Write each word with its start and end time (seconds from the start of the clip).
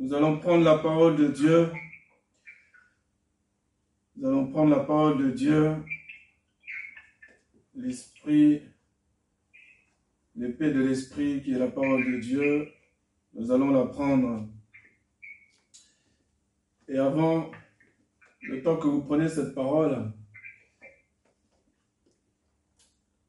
nous 0.00 0.14
allons 0.14 0.38
prendre 0.38 0.64
la 0.64 0.78
parole 0.78 1.14
de 1.16 1.28
Dieu. 1.28 1.70
Nous 4.16 4.26
allons 4.26 4.46
prendre 4.46 4.74
la 4.74 4.82
parole 4.82 5.18
de 5.18 5.30
Dieu. 5.30 5.76
L'Esprit, 7.74 8.62
l'épée 10.34 10.72
de 10.72 10.80
l'Esprit 10.80 11.42
qui 11.42 11.52
est 11.52 11.58
la 11.58 11.68
parole 11.68 12.04
de 12.10 12.18
Dieu. 12.18 12.68
Nous 13.34 13.52
allons 13.52 13.70
la 13.72 13.84
prendre. 13.84 14.48
Et 16.88 16.96
avant, 16.96 17.50
le 18.40 18.62
temps 18.62 18.78
que 18.78 18.88
vous 18.88 19.02
prenez 19.02 19.28
cette 19.28 19.54
parole, 19.54 20.12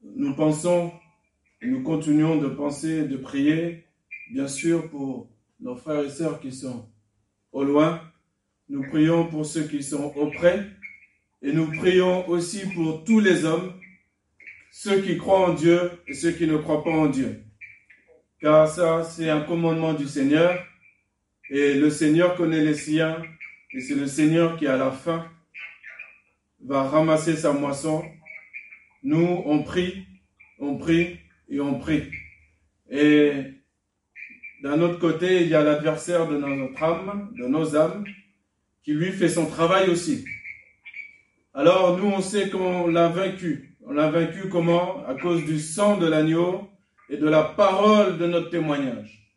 nous 0.02 0.34
pensons 0.36 0.94
nous 1.64 1.84
continuons 1.84 2.38
de 2.38 2.48
penser 2.48 3.02
et 3.02 3.08
de 3.08 3.18
prier, 3.18 3.86
bien 4.32 4.48
sûr, 4.48 4.90
pour 4.90 5.31
nos 5.62 5.76
frères 5.76 6.04
et 6.04 6.10
sœurs 6.10 6.40
qui 6.40 6.52
sont 6.52 6.90
au 7.52 7.64
loin. 7.64 8.02
Nous 8.68 8.84
prions 8.90 9.28
pour 9.28 9.46
ceux 9.46 9.64
qui 9.64 9.84
sont 9.84 10.12
auprès. 10.16 10.66
Et 11.42 11.54
nous 11.54 11.68
prions 11.72 12.28
aussi 12.30 12.68
pour 12.74 13.04
tous 13.04 13.20
les 13.20 13.46
hommes, 13.46 13.74
ceux 14.72 15.02
qui 15.02 15.18
croient 15.18 15.50
en 15.50 15.54
Dieu 15.54 15.92
et 16.08 16.14
ceux 16.14 16.32
qui 16.32 16.48
ne 16.48 16.58
croient 16.58 16.84
pas 16.84 16.92
en 16.92 17.08
Dieu. 17.08 17.44
Car 18.40 18.68
ça, 18.68 19.04
c'est 19.04 19.30
un 19.30 19.42
commandement 19.42 19.94
du 19.94 20.08
Seigneur. 20.08 20.66
Et 21.50 21.76
le 21.76 21.90
Seigneur 21.90 22.36
connaît 22.36 22.64
les 22.64 22.74
siens. 22.74 23.22
Et 23.74 23.82
c'est 23.82 23.96
le 23.96 24.08
Seigneur 24.08 24.58
qui, 24.58 24.68
à 24.68 24.78
la 24.78 24.92
fin, 24.92 25.30
va 26.64 26.84
ramasser 26.84 27.36
sa 27.36 27.54
moisson. 27.54 28.04
Nous, 29.04 29.42
on 29.46 29.64
prie, 29.64 30.06
on 30.60 30.78
prie 30.78 31.20
et 31.50 31.60
on 31.60 31.80
prie. 31.80 32.04
Et 32.90 33.61
d'un 34.62 34.80
autre 34.82 35.00
côté, 35.00 35.42
il 35.42 35.48
y 35.48 35.56
a 35.56 35.64
l'adversaire 35.64 36.28
de 36.28 36.38
notre 36.38 36.84
âme, 36.84 37.32
de 37.36 37.48
nos 37.48 37.76
âmes, 37.76 38.06
qui 38.84 38.94
lui 38.94 39.12
fait 39.12 39.30
son 39.30 39.48
travail 39.48 39.90
aussi. 39.90 40.24
Alors 41.54 41.98
nous, 41.98 42.08
on 42.08 42.22
sait 42.22 42.50
qu'on 42.50 42.88
l'a 42.88 43.08
vaincu. 43.10 43.76
On 43.86 43.94
l'a 43.94 44.10
vaincu 44.10 44.50
comment? 44.50 45.04
À 45.08 45.16
cause 45.16 45.44
du 45.46 45.60
sang 45.60 45.98
de 45.98 46.08
l'agneau 46.08 46.70
et 47.10 47.18
de 47.18 47.28
la 47.28 47.44
parole 47.44 48.20
de 48.20 48.28
notre 48.28 48.52
témoignage. 48.52 49.28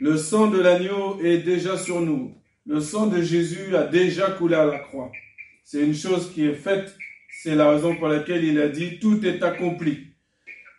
Le 0.00 0.16
sang 0.16 0.48
de 0.48 0.60
l'agneau 0.60 1.20
est 1.22 1.38
déjà 1.38 1.76
sur 1.76 2.00
nous. 2.00 2.34
Le 2.66 2.80
sang 2.80 3.06
de 3.06 3.20
Jésus 3.20 3.76
a 3.76 3.84
déjà 3.84 4.30
coulé 4.30 4.54
à 4.54 4.64
la 4.64 4.78
croix. 4.78 5.12
C'est 5.64 5.82
une 5.82 5.94
chose 5.94 6.32
qui 6.32 6.46
est 6.46 6.54
faite. 6.54 6.96
C'est 7.42 7.54
la 7.54 7.70
raison 7.70 7.94
pour 7.96 8.08
laquelle 8.08 8.42
il 8.42 8.60
a 8.60 8.68
dit, 8.68 8.98
tout 8.98 9.24
est 9.26 9.42
accompli. 9.42 10.08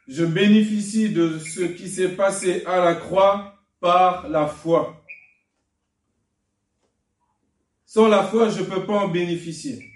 Je 0.08 0.26
bénéficie 0.26 1.10
de 1.10 1.38
ce 1.38 1.62
qui 1.62 1.88
s'est 1.88 2.10
passé 2.10 2.64
à 2.66 2.84
la 2.84 2.96
croix 2.96 3.53
par 3.84 4.30
la 4.30 4.48
foi. 4.48 5.04
Sans 7.86 8.08
la 8.08 8.24
foi, 8.24 8.48
je 8.48 8.62
ne 8.62 8.66
peux 8.66 8.86
pas 8.86 8.94
en 8.94 9.10
bénéficier. 9.10 9.92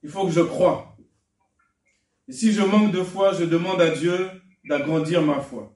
Il 0.00 0.10
faut 0.10 0.24
que 0.24 0.30
je 0.30 0.40
croie. 0.40 0.96
Et 2.28 2.32
si 2.32 2.52
je 2.52 2.62
manque 2.62 2.92
de 2.92 3.02
foi, 3.02 3.32
je 3.32 3.42
demande 3.42 3.80
à 3.80 3.90
Dieu 3.90 4.30
d'agrandir 4.64 5.22
ma 5.22 5.40
foi. 5.40 5.74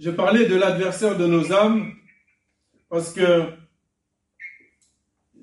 Je 0.00 0.10
parlais 0.10 0.46
de 0.46 0.56
l'adversaire 0.56 1.16
de 1.16 1.28
nos 1.28 1.52
âmes 1.52 1.94
parce 2.88 3.12
que 3.12 3.52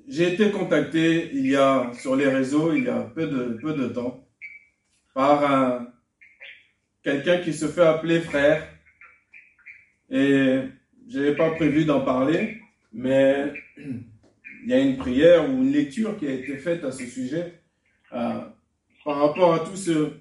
j'ai 0.06 0.34
été 0.34 0.50
contacté 0.50 1.30
il 1.32 1.46
y 1.46 1.56
a 1.56 1.90
sur 1.94 2.14
les 2.14 2.28
réseaux 2.28 2.74
il 2.74 2.84
y 2.84 2.90
a 2.90 3.00
peu 3.00 3.26
de, 3.26 3.58
peu 3.62 3.72
de 3.72 3.88
temps 3.88 4.28
par 5.14 5.80
quelqu'un 7.02 7.38
qui 7.38 7.54
se 7.54 7.68
fait 7.68 7.86
appeler 7.86 8.20
frère 8.20 8.73
et 10.10 10.60
je 11.08 11.18
n'avais 11.18 11.36
pas 11.36 11.50
prévu 11.50 11.84
d'en 11.84 12.00
parler, 12.00 12.60
mais 12.92 13.52
il 13.76 14.70
y 14.70 14.72
a 14.72 14.78
une 14.78 14.96
prière 14.96 15.48
ou 15.48 15.62
une 15.62 15.72
lecture 15.72 16.16
qui 16.18 16.26
a 16.26 16.32
été 16.32 16.56
faite 16.56 16.84
à 16.84 16.92
ce 16.92 17.06
sujet 17.06 17.60
euh, 18.12 18.40
par 19.04 19.18
rapport 19.18 19.54
à 19.54 19.60
tout 19.60 19.76
ce, 19.76 20.12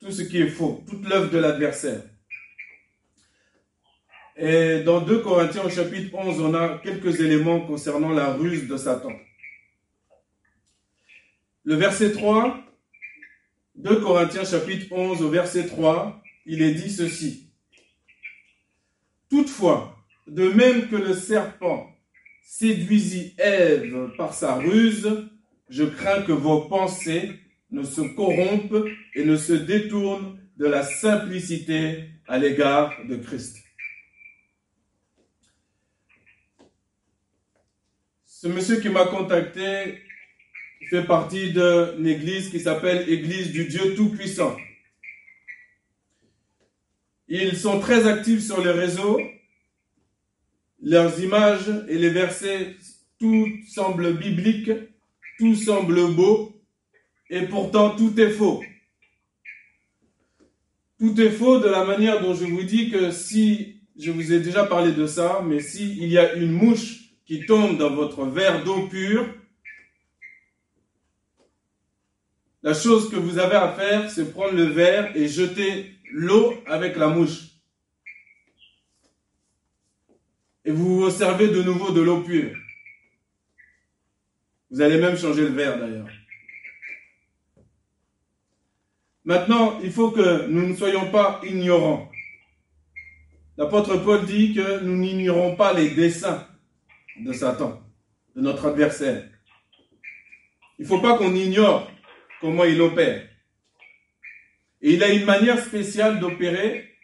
tout 0.00 0.10
ce 0.10 0.22
qui 0.22 0.40
est 0.40 0.48
faux, 0.48 0.82
toute 0.88 1.06
l'œuvre 1.08 1.30
de 1.30 1.38
l'adversaire. 1.38 2.02
Et 4.36 4.82
dans 4.82 5.00
2 5.00 5.20
Corinthiens 5.20 5.62
au 5.62 5.70
chapitre 5.70 6.14
11, 6.14 6.40
on 6.40 6.54
a 6.54 6.78
quelques 6.78 7.20
éléments 7.20 7.60
concernant 7.60 8.10
la 8.10 8.32
ruse 8.32 8.66
de 8.66 8.76
Satan. 8.76 9.12
Le 11.64 11.76
verset 11.76 12.12
3, 12.12 12.58
2 13.76 14.00
Corinthiens 14.00 14.44
chapitre 14.44 14.86
11 14.90 15.22
au 15.22 15.28
verset 15.28 15.66
3, 15.66 16.20
il 16.46 16.62
est 16.62 16.74
dit 16.74 16.90
ceci. 16.90 17.43
Toutefois, 19.30 19.96
de 20.26 20.48
même 20.48 20.88
que 20.88 20.96
le 20.96 21.14
serpent 21.14 21.90
séduisit 22.42 23.34
Ève 23.38 24.10
par 24.16 24.34
sa 24.34 24.56
ruse, 24.56 25.28
je 25.68 25.84
crains 25.84 26.22
que 26.22 26.32
vos 26.32 26.62
pensées 26.62 27.32
ne 27.70 27.82
se 27.82 28.00
corrompent 28.00 28.86
et 29.14 29.24
ne 29.24 29.36
se 29.36 29.52
détournent 29.52 30.38
de 30.56 30.66
la 30.66 30.82
simplicité 30.82 32.04
à 32.28 32.38
l'égard 32.38 32.92
de 33.08 33.16
Christ. 33.16 33.58
Ce 38.26 38.46
monsieur 38.46 38.78
qui 38.80 38.90
m'a 38.90 39.06
contacté 39.06 39.98
fait 40.90 41.04
partie 41.04 41.52
d'une 41.52 42.06
église 42.06 42.50
qui 42.50 42.60
s'appelle 42.60 43.08
Église 43.08 43.52
du 43.52 43.64
Dieu 43.64 43.94
Tout-Puissant. 43.94 44.56
Ils 47.28 47.56
sont 47.56 47.80
très 47.80 48.06
actifs 48.06 48.44
sur 48.44 48.62
les 48.62 48.70
réseaux. 48.70 49.18
Leurs 50.82 51.18
images 51.20 51.70
et 51.88 51.96
les 51.96 52.10
versets, 52.10 52.76
tout 53.18 53.46
semble 53.66 54.14
biblique, 54.14 54.70
tout 55.38 55.54
semble 55.54 56.12
beau, 56.14 56.60
et 57.30 57.42
pourtant 57.42 57.96
tout 57.96 58.18
est 58.20 58.30
faux. 58.30 58.62
Tout 60.98 61.18
est 61.20 61.30
faux 61.30 61.58
de 61.58 61.68
la 61.68 61.84
manière 61.84 62.20
dont 62.20 62.34
je 62.34 62.44
vous 62.44 62.62
dis 62.62 62.90
que 62.90 63.10
si, 63.10 63.80
je 63.98 64.10
vous 64.10 64.32
ai 64.32 64.40
déjà 64.40 64.64
parlé 64.64 64.92
de 64.92 65.06
ça, 65.06 65.42
mais 65.44 65.60
s'il 65.60 66.02
il 66.02 66.08
y 66.10 66.18
a 66.18 66.34
une 66.34 66.52
mouche 66.52 67.14
qui 67.24 67.46
tombe 67.46 67.78
dans 67.78 67.94
votre 67.94 68.26
verre 68.26 68.62
d'eau 68.64 68.86
pure, 68.88 69.26
la 72.62 72.74
chose 72.74 73.10
que 73.10 73.16
vous 73.16 73.38
avez 73.38 73.56
à 73.56 73.72
faire, 73.72 74.10
c'est 74.10 74.32
prendre 74.32 74.54
le 74.54 74.64
verre 74.64 75.16
et 75.16 75.28
jeter 75.28 75.93
l'eau 76.14 76.62
avec 76.66 76.96
la 76.96 77.08
mouche. 77.08 77.48
Et 80.64 80.70
vous 80.70 81.00
vous 81.00 81.10
servez 81.10 81.48
de 81.48 81.62
nouveau 81.62 81.90
de 81.90 82.00
l'eau 82.00 82.20
pure. 82.20 82.56
Vous 84.70 84.80
allez 84.80 84.98
même 84.98 85.18
changer 85.18 85.42
le 85.42 85.48
verre 85.48 85.78
d'ailleurs. 85.78 86.08
Maintenant, 89.24 89.80
il 89.82 89.90
faut 89.90 90.10
que 90.10 90.46
nous 90.46 90.68
ne 90.68 90.76
soyons 90.76 91.10
pas 91.10 91.40
ignorants. 91.44 92.10
L'apôtre 93.56 93.96
Paul 93.96 94.24
dit 94.24 94.54
que 94.54 94.80
nous 94.80 94.96
n'ignorons 94.96 95.56
pas 95.56 95.72
les 95.72 95.90
desseins 95.90 96.46
de 97.18 97.32
Satan, 97.32 97.82
de 98.36 98.40
notre 98.40 98.66
adversaire. 98.66 99.28
Il 100.78 100.82
ne 100.82 100.88
faut 100.88 101.00
pas 101.00 101.18
qu'on 101.18 101.34
ignore 101.34 101.90
comment 102.40 102.64
il 102.64 102.80
opère. 102.80 103.33
Et 104.84 104.92
il 104.92 105.02
a 105.02 105.08
une 105.08 105.24
manière 105.24 105.64
spéciale 105.64 106.20
d'opérer, 106.20 106.94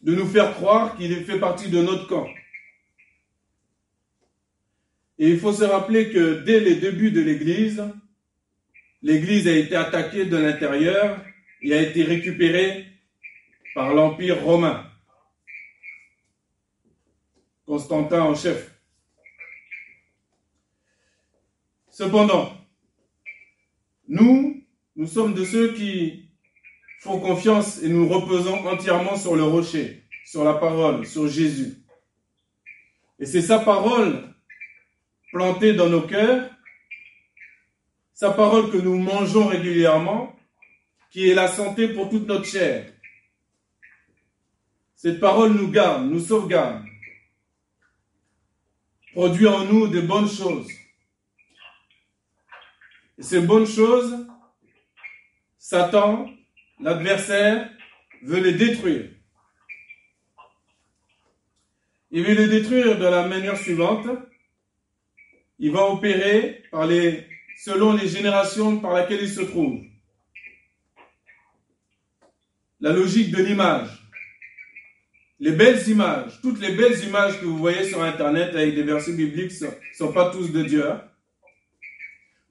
de 0.00 0.14
nous 0.14 0.26
faire 0.26 0.54
croire 0.54 0.96
qu'il 0.96 1.14
fait 1.26 1.38
partie 1.38 1.68
de 1.68 1.82
notre 1.82 2.06
camp. 2.06 2.26
Et 5.18 5.28
il 5.28 5.38
faut 5.38 5.52
se 5.52 5.64
rappeler 5.64 6.10
que 6.10 6.42
dès 6.42 6.58
les 6.58 6.76
débuts 6.76 7.10
de 7.10 7.20
l'Église, 7.20 7.84
l'Église 9.02 9.46
a 9.46 9.52
été 9.52 9.76
attaquée 9.76 10.24
de 10.24 10.38
l'intérieur 10.38 11.22
et 11.60 11.74
a 11.74 11.82
été 11.82 12.02
récupérée 12.02 12.86
par 13.74 13.92
l'Empire 13.92 14.42
romain. 14.42 14.90
Constantin 17.66 18.22
en 18.22 18.34
chef. 18.34 18.74
Cependant, 21.90 22.56
nous, 24.08 24.64
nous 24.96 25.06
sommes 25.06 25.34
de 25.34 25.44
ceux 25.44 25.74
qui 25.74 26.29
font 27.00 27.18
confiance 27.18 27.82
et 27.82 27.88
nous 27.88 28.06
reposons 28.06 28.66
entièrement 28.68 29.16
sur 29.16 29.34
le 29.34 29.42
rocher, 29.42 30.04
sur 30.26 30.44
la 30.44 30.54
parole, 30.54 31.06
sur 31.06 31.26
Jésus. 31.26 31.78
Et 33.18 33.24
c'est 33.24 33.40
sa 33.40 33.58
parole 33.58 34.34
plantée 35.32 35.72
dans 35.72 35.88
nos 35.88 36.02
cœurs, 36.02 36.50
sa 38.12 38.30
parole 38.30 38.70
que 38.70 38.76
nous 38.76 38.98
mangeons 38.98 39.46
régulièrement, 39.46 40.36
qui 41.10 41.30
est 41.30 41.34
la 41.34 41.48
santé 41.48 41.88
pour 41.88 42.10
toute 42.10 42.28
notre 42.28 42.44
chair. 42.44 42.92
Cette 44.94 45.20
parole 45.20 45.54
nous 45.54 45.70
garde, 45.70 46.04
nous 46.04 46.20
sauvegarde, 46.20 46.84
produit 49.12 49.46
en 49.46 49.64
nous 49.64 49.88
de 49.88 50.02
bonnes 50.02 50.28
choses. 50.28 50.68
Et 53.16 53.22
ces 53.22 53.40
bonnes 53.40 53.66
choses, 53.66 54.26
Satan 55.58 56.28
L'adversaire 56.82 57.70
veut 58.22 58.40
les 58.40 58.52
détruire. 58.52 59.10
Il 62.10 62.24
veut 62.24 62.34
le 62.34 62.48
détruire 62.48 62.98
de 62.98 63.04
la 63.04 63.26
manière 63.26 63.56
suivante. 63.56 64.06
Il 65.58 65.70
va 65.70 65.84
opérer 65.90 66.62
les, 66.88 67.26
selon 67.58 67.92
les 67.92 68.08
générations 68.08 68.80
par 68.80 68.96
lesquelles 68.96 69.22
il 69.22 69.30
se 69.30 69.42
trouve. 69.42 69.80
La 72.80 72.92
logique 72.92 73.30
de 73.30 73.42
l'image. 73.42 73.88
Les 75.38 75.52
belles 75.52 75.88
images, 75.88 76.40
toutes 76.42 76.60
les 76.60 76.72
belles 76.72 77.02
images 77.04 77.40
que 77.40 77.46
vous 77.46 77.56
voyez 77.56 77.88
sur 77.88 78.02
Internet 78.02 78.54
avec 78.54 78.74
des 78.74 78.82
versets 78.82 79.14
bibliques 79.14 79.52
ne 79.62 79.68
sont, 79.94 80.12
pas 80.12 80.30
tous 80.30 80.52
de 80.52 80.62
Dieu. 80.62 80.90
Hein. 80.90 81.02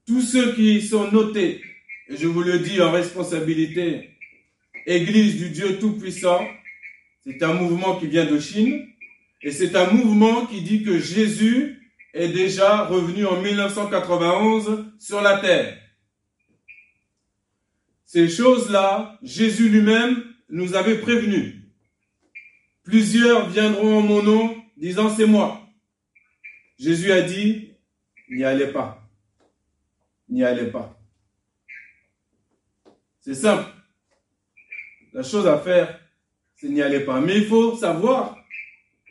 Tous 0.06 0.22
ceux 0.22 0.54
qui 0.54 0.82
sont 0.82 1.10
notés, 1.12 1.62
et 2.08 2.16
je 2.16 2.26
vous 2.26 2.42
le 2.42 2.58
dis 2.58 2.80
en 2.80 2.90
responsabilité, 2.90 4.10
Église 4.86 5.36
du 5.36 5.50
Dieu 5.50 5.78
Tout-Puissant, 5.78 6.46
c'est 7.24 7.42
un 7.42 7.54
mouvement 7.54 7.96
qui 7.96 8.06
vient 8.06 8.26
de 8.26 8.38
Chine, 8.38 8.86
et 9.42 9.50
c'est 9.50 9.76
un 9.76 9.90
mouvement 9.90 10.46
qui 10.46 10.62
dit 10.62 10.82
que 10.82 10.98
Jésus 10.98 11.78
est 12.12 12.28
déjà 12.28 12.84
revenu 12.84 13.26
en 13.26 13.40
1991 13.40 14.92
sur 14.98 15.20
la 15.20 15.38
terre. 15.38 15.78
Ces 18.04 18.28
choses-là, 18.28 19.18
Jésus 19.22 19.68
lui-même 19.68 20.24
nous 20.48 20.74
avait 20.74 20.98
prévenus. 20.98 21.56
Plusieurs 22.82 23.48
viendront 23.48 23.98
en 23.98 24.02
mon 24.02 24.22
nom 24.22 24.64
disant 24.76 25.14
c'est 25.14 25.26
moi. 25.26 25.62
Jésus 26.78 27.12
a 27.12 27.22
dit, 27.22 27.72
n'y 28.28 28.42
allez 28.42 28.68
pas. 28.68 29.06
N'y 30.28 30.42
allez 30.42 30.66
pas. 30.66 30.98
C'est 33.20 33.34
simple. 33.34 33.68
La 35.12 35.22
chose 35.22 35.46
à 35.46 35.58
faire, 35.58 36.00
c'est 36.56 36.68
n'y 36.68 36.82
aller 36.82 37.00
pas. 37.00 37.20
Mais 37.20 37.36
il 37.38 37.46
faut 37.46 37.76
savoir 37.76 38.36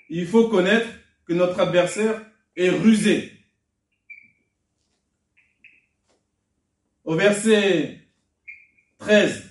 il 0.10 0.26
faut 0.26 0.48
connaître 0.50 0.88
que 1.26 1.34
notre 1.34 1.60
adversaire 1.60 2.26
est 2.56 2.70
rusé. 2.70 3.32
Au 7.04 7.16
verset 7.16 8.00
13, 8.98 9.50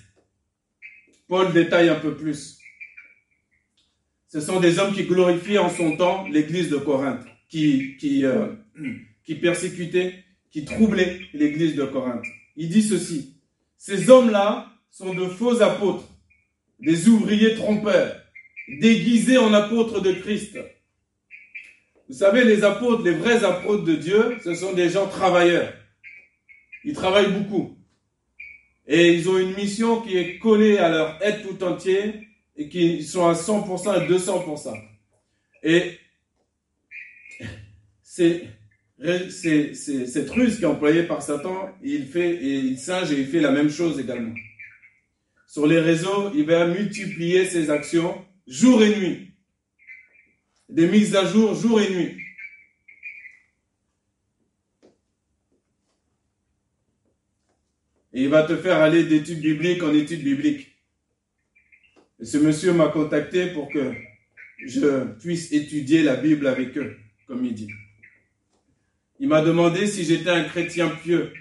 Paul 1.27 1.53
détaille 1.53 1.89
un 1.89 1.99
peu 1.99 2.15
plus. 2.15 2.59
Ce 4.27 4.41
sont 4.41 4.59
des 4.59 4.79
hommes 4.79 4.93
qui 4.93 5.05
glorifiaient 5.05 5.57
en 5.57 5.69
son 5.69 5.97
temps 5.97 6.27
l'église 6.27 6.69
de 6.69 6.77
Corinthe, 6.77 7.25
qui, 7.47 7.97
qui, 7.97 8.25
euh, 8.25 8.53
qui 9.23 9.35
persécutaient, 9.35 10.23
qui 10.51 10.65
troublaient 10.65 11.19
l'église 11.33 11.75
de 11.75 11.85
Corinthe. 11.85 12.25
Il 12.55 12.69
dit 12.69 12.83
ceci, 12.83 13.35
ces 13.77 14.09
hommes-là 14.09 14.71
sont 14.91 15.13
de 15.13 15.25
faux 15.25 15.61
apôtres, 15.61 16.07
des 16.79 17.07
ouvriers 17.07 17.55
trompeurs, 17.55 18.15
déguisés 18.67 19.37
en 19.37 19.53
apôtres 19.53 20.01
de 20.01 20.11
Christ. 20.13 20.57
Vous 22.07 22.15
savez, 22.15 22.43
les 22.43 22.63
apôtres, 22.63 23.03
les 23.03 23.13
vrais 23.13 23.43
apôtres 23.43 23.83
de 23.83 23.95
Dieu, 23.95 24.37
ce 24.43 24.55
sont 24.55 24.73
des 24.73 24.89
gens 24.89 25.07
travailleurs. 25.07 25.73
Ils 26.83 26.93
travaillent 26.93 27.31
beaucoup. 27.31 27.77
Et 28.87 29.13
ils 29.13 29.29
ont 29.29 29.37
une 29.37 29.53
mission 29.53 30.01
qui 30.01 30.17
est 30.17 30.39
collée 30.39 30.77
à 30.79 30.89
leur 30.89 31.21
être 31.21 31.47
tout 31.47 31.63
entier 31.63 32.27
et 32.55 32.67
qui 32.67 33.03
sont 33.03 33.27
à 33.27 33.33
100% 33.33 34.03
et 34.03 34.07
200%. 34.11 34.73
Et 35.61 35.99
c'est, 38.01 38.47
cette 39.75 40.29
ruse 40.31 40.57
qui 40.57 40.63
est 40.63 40.67
employée 40.67 41.03
par 41.03 41.21
Satan, 41.21 41.69
il 41.83 42.07
fait, 42.07 42.31
et 42.31 42.55
il 42.55 42.77
singe 42.77 43.11
et 43.11 43.19
il 43.19 43.27
fait 43.27 43.39
la 43.39 43.51
même 43.51 43.69
chose 43.69 43.99
également. 43.99 44.33
Sur 45.49 45.65
les 45.65 45.79
réseaux, 45.79 46.31
il 46.35 46.45
va 46.45 46.67
multiplier 46.67 47.43
ses 47.43 47.71
actions 47.71 48.23
jour 48.45 48.83
et 48.83 48.95
nuit. 48.95 49.31
Des 50.69 50.87
mises 50.87 51.15
à 51.15 51.25
jour 51.25 51.55
jour 51.55 51.81
et 51.81 51.89
nuit. 51.89 52.21
Et 58.13 58.21
il 58.21 58.29
va 58.29 58.43
te 58.43 58.55
faire 58.55 58.77
aller 58.77 59.05
d'études 59.05 59.41
bibliques 59.41 59.81
en 59.81 59.91
études 59.91 60.23
bibliques. 60.23 60.71
Et 62.19 62.25
ce 62.25 62.37
monsieur 62.37 62.71
m'a 62.71 62.89
contacté 62.89 63.47
pour 63.47 63.71
que 63.71 63.95
je 64.63 65.05
puisse 65.19 65.51
étudier 65.51 66.03
la 66.03 66.15
Bible 66.15 66.45
avec 66.45 66.77
eux, 66.77 66.95
comme 67.25 67.43
il 67.43 67.55
dit. 67.55 67.71
Il 69.19 69.27
m'a 69.27 69.41
demandé 69.41 69.87
si 69.87 70.03
j'étais 70.03 70.29
un 70.29 70.43
chrétien 70.43 70.89
pieux. 70.89 71.33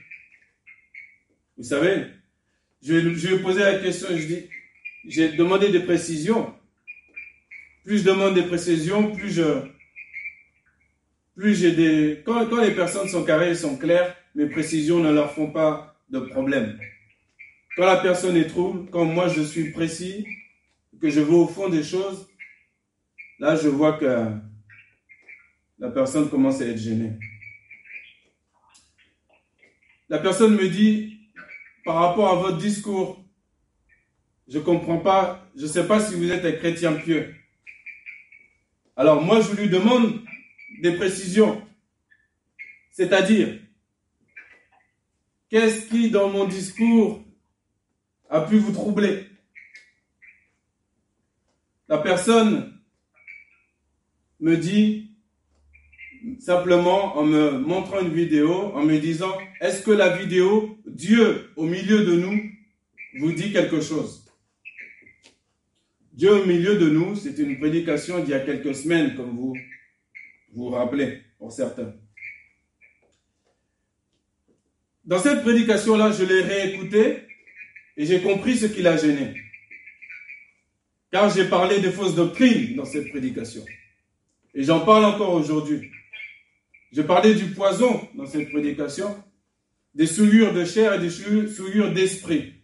Vous 1.58 1.64
savez, 1.64 2.17
je, 2.82 2.94
lui 2.94 3.34
ai 3.34 3.38
posé 3.38 3.60
la 3.60 3.78
question, 3.78 4.08
je 4.10 4.26
dis, 4.26 4.48
j'ai 5.06 5.32
demandé 5.32 5.70
des 5.70 5.80
précisions. 5.80 6.54
Plus 7.84 7.98
je 7.98 8.04
demande 8.04 8.34
des 8.34 8.42
précisions, 8.42 9.12
plus 9.12 9.30
je, 9.30 9.62
plus 11.34 11.54
j'ai 11.54 11.72
des, 11.72 12.22
quand, 12.24 12.60
les 12.60 12.72
personnes 12.72 13.08
sont 13.08 13.24
carrées 13.24 13.50
et 13.50 13.54
sont 13.54 13.76
claires, 13.76 14.14
mes 14.34 14.46
précisions 14.46 14.98
ne 14.98 15.12
leur 15.12 15.32
font 15.32 15.50
pas 15.50 15.96
de 16.10 16.20
problème. 16.20 16.78
Quand 17.76 17.86
la 17.86 17.96
personne 17.96 18.36
est 18.36 18.48
trouble, 18.48 18.90
quand 18.90 19.04
moi 19.04 19.28
je 19.28 19.42
suis 19.42 19.70
précis, 19.70 20.26
que 21.00 21.08
je 21.08 21.20
vais 21.20 21.34
au 21.34 21.46
fond 21.46 21.68
des 21.68 21.82
choses, 21.82 22.28
là 23.38 23.56
je 23.56 23.68
vois 23.68 23.98
que 23.98 24.32
la 25.78 25.90
personne 25.90 26.28
commence 26.28 26.60
à 26.60 26.66
être 26.66 26.78
gênée. 26.78 27.12
La 30.08 30.18
personne 30.18 30.56
me 30.56 30.68
dit, 30.68 31.17
par 31.88 31.96
rapport 31.96 32.28
à 32.28 32.34
votre 32.34 32.58
discours, 32.58 33.24
je 34.46 34.58
ne 34.58 34.62
comprends 34.62 34.98
pas, 34.98 35.48
je 35.56 35.62
ne 35.62 35.68
sais 35.68 35.86
pas 35.86 35.98
si 36.00 36.16
vous 36.16 36.30
êtes 36.30 36.44
un 36.44 36.52
chrétien 36.52 36.92
pieux. 36.92 37.34
Alors 38.94 39.22
moi, 39.22 39.40
je 39.40 39.58
lui 39.58 39.70
demande 39.70 40.22
des 40.82 40.92
précisions. 40.96 41.66
C'est-à-dire, 42.90 43.58
qu'est-ce 45.48 45.86
qui 45.86 46.10
dans 46.10 46.28
mon 46.28 46.44
discours 46.44 47.24
a 48.28 48.42
pu 48.42 48.58
vous 48.58 48.72
troubler? 48.72 49.26
La 51.88 51.96
personne 51.96 52.78
me 54.40 54.58
dit 54.58 55.07
simplement 56.38 57.16
en 57.16 57.24
me 57.24 57.50
montrant 57.50 58.00
une 58.00 58.12
vidéo, 58.12 58.72
en 58.74 58.84
me 58.84 58.98
disant, 58.98 59.36
est-ce 59.60 59.82
que 59.82 59.90
la 59.90 60.16
vidéo, 60.16 60.78
Dieu 60.86 61.50
au 61.56 61.64
milieu 61.64 62.04
de 62.04 62.14
nous, 62.14 62.40
vous 63.18 63.32
dit 63.32 63.52
quelque 63.52 63.80
chose? 63.80 64.24
Dieu 66.12 66.32
au 66.32 66.44
milieu 66.46 66.76
de 66.76 66.88
nous, 66.88 67.16
c'est 67.16 67.38
une 67.38 67.58
prédication 67.58 68.20
d'il 68.20 68.30
y 68.30 68.34
a 68.34 68.40
quelques 68.40 68.74
semaines, 68.74 69.14
comme 69.16 69.36
vous 69.36 69.54
vous 70.54 70.68
rappelez, 70.70 71.22
pour 71.38 71.52
certains. 71.52 71.94
Dans 75.04 75.18
cette 75.18 75.42
prédication-là, 75.42 76.12
je 76.12 76.24
l'ai 76.24 76.42
réécoutée 76.42 77.22
et 77.96 78.04
j'ai 78.04 78.20
compris 78.20 78.56
ce 78.56 78.66
qui 78.66 78.82
l'a 78.82 78.96
gêné. 78.96 79.34
Car 81.10 81.30
j'ai 81.30 81.44
parlé 81.44 81.80
de 81.80 81.90
fausses 81.90 82.14
doctrines 82.14 82.76
dans 82.76 82.84
cette 82.84 83.08
prédication. 83.10 83.64
Et 84.54 84.62
j'en 84.62 84.80
parle 84.80 85.04
encore 85.04 85.32
aujourd'hui. 85.32 85.90
J'ai 86.92 87.04
parlé 87.04 87.34
du 87.34 87.46
poison 87.50 88.08
dans 88.14 88.26
cette 88.26 88.50
prédication, 88.50 89.22
des 89.94 90.06
souillures 90.06 90.54
de 90.54 90.64
chair 90.64 90.94
et 90.94 90.98
des 90.98 91.10
souillures 91.10 91.92
d'esprit. 91.92 92.54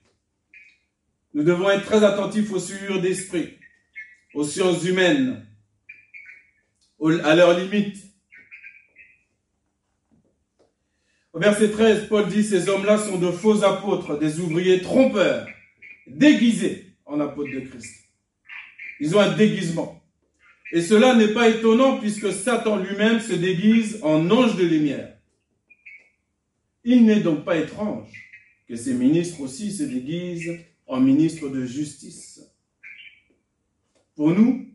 Nous 1.35 1.43
devons 1.43 1.69
être 1.69 1.85
très 1.85 2.05
attentifs 2.05 2.51
aux 2.53 2.61
souillures 2.61 3.03
d'esprit, 3.03 3.59
aux 4.35 4.45
sciences 4.45 4.85
humaines, 4.85 5.45
à 7.25 7.35
leurs 7.35 7.59
limites. 7.59 7.99
Au 11.33 11.41
verset 11.41 11.71
13, 11.71 12.09
Paul 12.09 12.29
dit, 12.29 12.45
ces 12.45 12.69
hommes-là 12.69 12.97
sont 12.97 13.19
de 13.19 13.31
faux 13.31 13.65
apôtres, 13.65 14.19
des 14.19 14.39
ouvriers 14.39 14.81
trompeurs, 14.81 15.47
déguisés 16.07 16.95
en 17.05 17.21
apôtres 17.21 17.53
de 17.53 17.61
Christ. 17.61 18.05
Ils 19.01 19.15
ont 19.17 19.21
un 19.21 19.37
déguisement. 19.37 20.04
Et 20.75 20.83
cela 20.83 21.15
n'est 21.15 21.33
pas 21.33 21.49
étonnant 21.49 22.01
puisque 22.01 22.33
Satan 22.33 22.79
lui-même 22.79 23.21
se 23.21 23.33
déguise 23.33 24.01
en 24.03 24.29
ange 24.29 24.57
de 24.57 24.65
lumière. 24.65 25.17
Il 26.83 27.05
n'est 27.07 27.21
donc 27.21 27.45
pas 27.45 27.57
étrange 27.57 28.11
que 28.67 28.75
ses 28.75 28.93
ministres 28.95 29.41
aussi 29.41 29.71
se 29.71 29.85
déguisent 29.85 30.59
en 30.89 30.99
ministre 30.99 31.49
de 31.49 31.65
justice. 31.65 32.41
Pour 34.17 34.31
nous, 34.31 34.75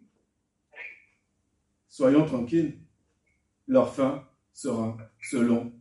soyons 1.89 2.25
tranquilles, 2.25 2.79
leur 3.67 3.93
fin 3.93 4.25
sera 4.53 4.97
selon 5.21 5.73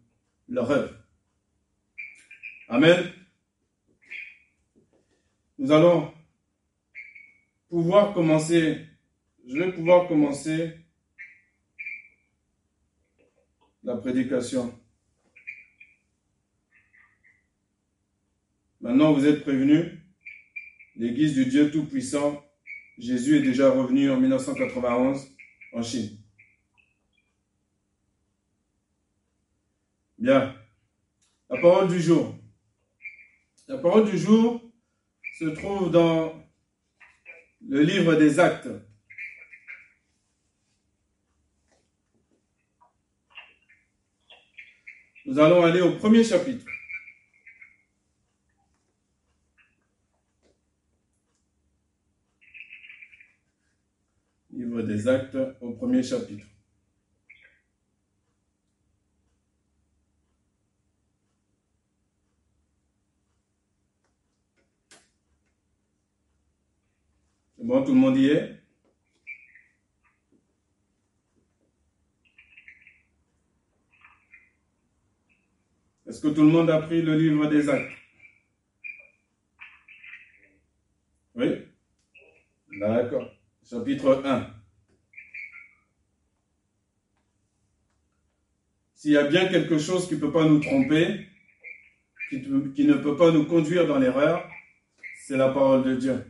leur 0.48 0.68
œuvre. 0.68 0.94
Amen. 2.66 3.12
Nous 5.58 5.70
allons 5.70 6.12
pouvoir 7.68 8.12
commencer, 8.14 8.84
je 9.48 9.56
vais 9.56 9.72
pouvoir 9.72 10.06
commencer 10.06 10.74
la 13.82 13.96
prédication. 13.96 14.78
Maintenant, 18.82 19.14
vous 19.14 19.26
êtes 19.26 19.42
prévenus. 19.42 19.98
L'église 20.96 21.32
du 21.32 21.46
Dieu 21.46 21.70
Tout-Puissant, 21.70 22.44
Jésus 22.98 23.36
est 23.38 23.42
déjà 23.42 23.70
revenu 23.70 24.10
en 24.10 24.20
1991 24.20 25.34
en 25.72 25.82
Chine. 25.82 26.18
Bien. 30.18 30.54
La 31.48 31.58
parole 31.58 31.88
du 31.88 32.00
jour. 32.00 32.34
La 33.66 33.78
parole 33.78 34.10
du 34.10 34.18
jour 34.18 34.60
se 35.38 35.44
trouve 35.46 35.90
dans 35.90 36.34
le 37.66 37.82
livre 37.82 38.14
des 38.14 38.38
actes. 38.40 38.68
Nous 45.28 45.38
allons 45.38 45.62
aller 45.62 45.82
au 45.82 45.92
premier 45.92 46.24
chapitre. 46.24 46.64
Livre 54.50 54.80
des 54.80 55.06
actes 55.06 55.36
au 55.60 55.72
premier 55.72 56.02
chapitre. 56.02 56.46
Bon, 67.58 67.84
tout 67.84 67.92
le 67.92 67.98
monde 67.98 68.16
y 68.16 68.28
est? 68.28 68.57
Est-ce 76.18 76.26
que 76.26 76.34
tout 76.34 76.42
le 76.42 76.50
monde 76.50 76.68
a 76.68 76.82
pris 76.82 77.00
le 77.00 77.16
livre 77.16 77.46
des 77.46 77.68
actes? 77.68 77.92
Oui? 81.36 81.46
D'accord. 82.80 83.30
Chapitre 83.64 84.22
1. 84.24 84.50
S'il 88.94 89.12
y 89.12 89.16
a 89.16 89.28
bien 89.28 89.46
quelque 89.46 89.78
chose 89.78 90.08
qui 90.08 90.16
ne 90.16 90.18
peut 90.18 90.32
pas 90.32 90.42
nous 90.42 90.58
tromper, 90.58 91.28
qui, 92.30 92.40
ne 92.84 92.94
peut 92.94 93.16
pas 93.16 93.30
nous 93.30 93.44
conduire 93.44 93.86
dans 93.86 94.00
l'erreur, 94.00 94.50
c'est 95.20 95.36
la 95.36 95.50
parole 95.50 95.84
de 95.84 95.94
Dieu. 95.94 96.24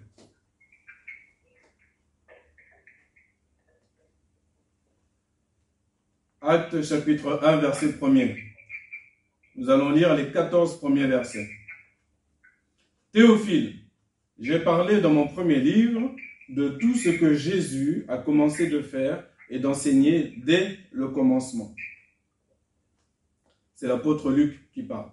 Acte 6.42 6.82
chapitre 6.82 7.40
1, 7.42 7.56
verset 7.56 7.92
1er. 7.92 8.47
Nous 9.58 9.70
allons 9.70 9.90
lire 9.90 10.14
les 10.14 10.30
14 10.30 10.78
premiers 10.78 11.08
versets. 11.08 11.50
Théophile, 13.10 13.74
j'ai 14.38 14.60
parlé 14.60 15.00
dans 15.00 15.10
mon 15.10 15.26
premier 15.26 15.58
livre 15.58 16.14
de 16.48 16.68
tout 16.68 16.94
ce 16.94 17.08
que 17.08 17.34
Jésus 17.34 18.04
a 18.06 18.18
commencé 18.18 18.68
de 18.68 18.80
faire 18.80 19.24
et 19.50 19.58
d'enseigner 19.58 20.32
dès 20.36 20.78
le 20.92 21.08
commencement. 21.08 21.74
C'est 23.74 23.88
l'apôtre 23.88 24.30
Luc 24.30 24.60
qui 24.72 24.84
parle. 24.84 25.10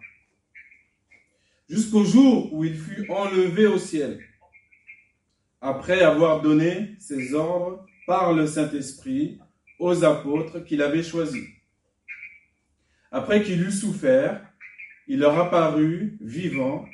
Jusqu'au 1.68 2.04
jour 2.04 2.54
où 2.54 2.64
il 2.64 2.76
fut 2.76 3.10
enlevé 3.10 3.66
au 3.66 3.80
ciel, 3.80 4.20
après 5.60 6.02
avoir 6.02 6.44
donné 6.44 6.96
ses 7.00 7.34
ordres 7.34 7.84
par 8.06 8.32
le 8.32 8.46
Saint-Esprit 8.46 9.40
aux 9.80 10.04
apôtres 10.04 10.64
qu'il 10.64 10.84
avait 10.84 11.02
choisis. 11.02 11.55
Après 13.16 13.44
qu'il 13.44 13.62
eut 13.62 13.72
souffert, 13.72 14.42
il 15.08 15.20
leur 15.20 15.40
apparut 15.40 16.18
vivant 16.20 16.86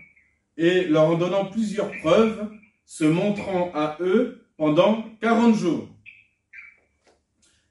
et 0.55 0.83
leur 0.83 1.05
en 1.05 1.17
donnant 1.17 1.45
plusieurs 1.45 1.89
preuves, 1.97 2.47
se 2.85 3.05
montrant 3.05 3.71
à 3.73 3.97
eux 4.01 4.45
pendant 4.55 5.01
quarante 5.19 5.55
jours 5.55 5.89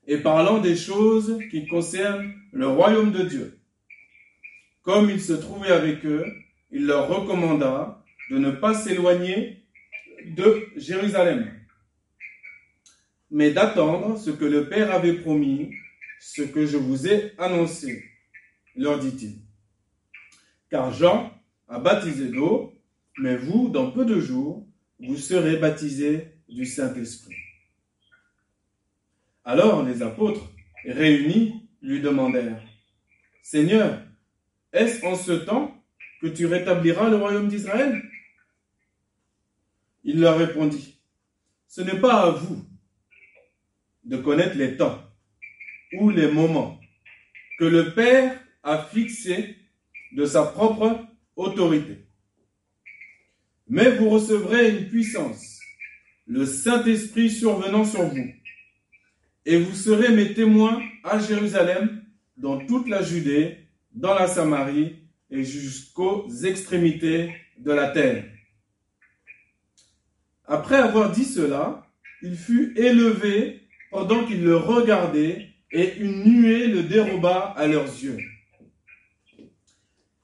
et 0.08 0.16
parlant 0.16 0.58
des 0.58 0.74
choses 0.74 1.38
qui 1.48 1.68
concernent 1.68 2.34
le 2.50 2.66
royaume 2.66 3.12
de 3.12 3.22
Dieu. 3.22 3.60
Comme 4.82 5.10
il 5.10 5.20
se 5.20 5.34
trouvait 5.34 5.70
avec 5.70 6.04
eux, 6.04 6.26
il 6.72 6.86
leur 6.86 7.06
recommanda 7.06 8.02
de 8.32 8.38
ne 8.38 8.50
pas 8.50 8.74
s'éloigner 8.74 9.62
de 10.26 10.66
Jérusalem, 10.74 11.52
mais 13.30 13.52
d'attendre 13.52 14.18
ce 14.18 14.30
que 14.30 14.44
le 14.44 14.68
Père 14.68 14.90
avait 14.90 15.20
promis, 15.20 15.70
ce 16.18 16.42
que 16.42 16.66
je 16.66 16.78
vous 16.78 17.06
ai 17.06 17.32
annoncé 17.38 18.10
leur 18.80 18.98
dit-il. 18.98 19.36
Car 20.70 20.92
Jean 20.92 21.32
a 21.68 21.78
baptisé 21.78 22.28
d'eau, 22.28 22.74
mais 23.18 23.36
vous, 23.36 23.68
dans 23.68 23.90
peu 23.90 24.06
de 24.06 24.18
jours, 24.18 24.66
vous 24.98 25.16
serez 25.16 25.56
baptisés 25.56 26.32
du 26.48 26.64
Saint-Esprit. 26.64 27.36
Alors 29.44 29.82
les 29.82 30.02
apôtres, 30.02 30.50
réunis, 30.84 31.68
lui 31.82 32.00
demandèrent, 32.00 32.62
Seigneur, 33.42 34.02
est-ce 34.72 35.04
en 35.04 35.14
ce 35.14 35.32
temps 35.32 35.76
que 36.22 36.28
tu 36.28 36.46
rétabliras 36.46 37.10
le 37.10 37.16
royaume 37.16 37.48
d'Israël? 37.48 38.02
Il 40.04 40.20
leur 40.20 40.38
répondit, 40.38 40.98
Ce 41.68 41.82
n'est 41.82 42.00
pas 42.00 42.22
à 42.22 42.30
vous 42.30 42.64
de 44.04 44.16
connaître 44.16 44.56
les 44.56 44.78
temps 44.78 45.02
ou 45.92 46.08
les 46.08 46.30
moments 46.30 46.80
que 47.58 47.64
le 47.64 47.92
Père 47.92 48.40
a 48.70 48.78
fixé 48.84 49.56
de 50.12 50.24
sa 50.24 50.44
propre 50.44 51.04
autorité. 51.34 52.06
Mais 53.68 53.90
vous 53.96 54.08
recevrez 54.08 54.70
une 54.70 54.88
puissance, 54.88 55.58
le 56.26 56.46
Saint-Esprit 56.46 57.30
survenant 57.30 57.84
sur 57.84 58.02
vous, 58.02 58.30
et 59.44 59.56
vous 59.56 59.74
serez 59.74 60.14
mes 60.14 60.34
témoins 60.34 60.80
à 61.02 61.18
Jérusalem, 61.18 62.04
dans 62.36 62.64
toute 62.64 62.88
la 62.88 63.02
Judée, 63.02 63.58
dans 63.92 64.14
la 64.14 64.28
Samarie 64.28 64.96
et 65.30 65.42
jusqu'aux 65.42 66.28
extrémités 66.44 67.34
de 67.58 67.72
la 67.72 67.88
terre. 67.88 68.24
Après 70.46 70.76
avoir 70.76 71.10
dit 71.10 71.24
cela, 71.24 71.86
il 72.22 72.36
fut 72.36 72.72
élevé 72.76 73.62
pendant 73.90 74.24
qu'il 74.24 74.44
le 74.44 74.56
regardait, 74.56 75.48
et 75.72 75.96
une 75.98 76.24
nuée 76.24 76.66
le 76.66 76.82
déroba 76.82 77.54
à 77.56 77.66
leurs 77.66 77.84
yeux. 77.84 78.18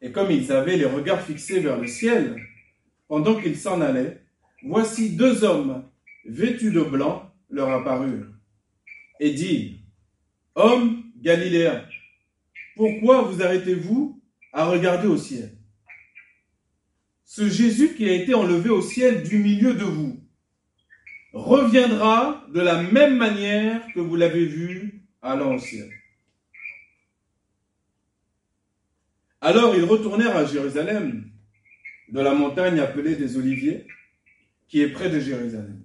Et 0.00 0.12
comme 0.12 0.30
ils 0.30 0.52
avaient 0.52 0.76
les 0.76 0.84
regards 0.84 1.22
fixés 1.22 1.60
vers 1.60 1.78
le 1.78 1.86
ciel, 1.86 2.36
pendant 3.08 3.40
qu'ils 3.40 3.56
s'en 3.56 3.80
allaient, 3.80 4.22
voici 4.62 5.16
deux 5.16 5.44
hommes 5.44 5.84
vêtus 6.24 6.72
de 6.72 6.82
blanc 6.82 7.30
leur 7.50 7.70
apparurent 7.70 8.32
et 9.20 9.32
dirent, 9.32 9.78
Hommes 10.54 11.04
galiléens, 11.20 11.84
pourquoi 12.76 13.22
vous 13.22 13.42
arrêtez-vous 13.42 14.22
à 14.52 14.66
regarder 14.66 15.06
au 15.06 15.16
ciel? 15.16 15.52
Ce 17.24 17.48
Jésus 17.48 17.94
qui 17.94 18.08
a 18.08 18.12
été 18.12 18.34
enlevé 18.34 18.70
au 18.70 18.80
ciel 18.80 19.22
du 19.22 19.38
milieu 19.38 19.74
de 19.74 19.84
vous 19.84 20.18
reviendra 21.32 22.46
de 22.54 22.60
la 22.60 22.82
même 22.82 23.16
manière 23.16 23.82
que 23.94 24.00
vous 24.00 24.16
l'avez 24.16 24.46
vu 24.46 25.02
allant 25.20 25.54
au 25.54 25.58
ciel. 25.58 25.90
Alors 29.46 29.76
ils 29.76 29.84
retournèrent 29.84 30.36
à 30.36 30.44
Jérusalem, 30.44 31.30
de 32.08 32.20
la 32.20 32.34
montagne 32.34 32.80
appelée 32.80 33.14
des 33.14 33.36
Oliviers, 33.36 33.86
qui 34.66 34.80
est 34.80 34.88
près 34.88 35.08
de 35.08 35.20
Jérusalem, 35.20 35.84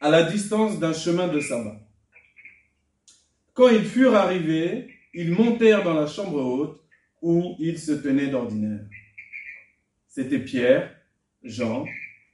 à 0.00 0.08
la 0.08 0.22
distance 0.22 0.80
d'un 0.80 0.94
chemin 0.94 1.28
de 1.28 1.38
sabbat. 1.38 1.78
Quand 3.52 3.68
ils 3.68 3.84
furent 3.84 4.14
arrivés, 4.14 4.88
ils 5.12 5.32
montèrent 5.32 5.84
dans 5.84 5.92
la 5.92 6.06
chambre 6.06 6.42
haute 6.42 6.82
où 7.20 7.56
ils 7.58 7.78
se 7.78 7.92
tenaient 7.92 8.28
d'ordinaire. 8.28 8.86
C'étaient 10.08 10.38
Pierre, 10.38 10.96
Jean, 11.42 11.84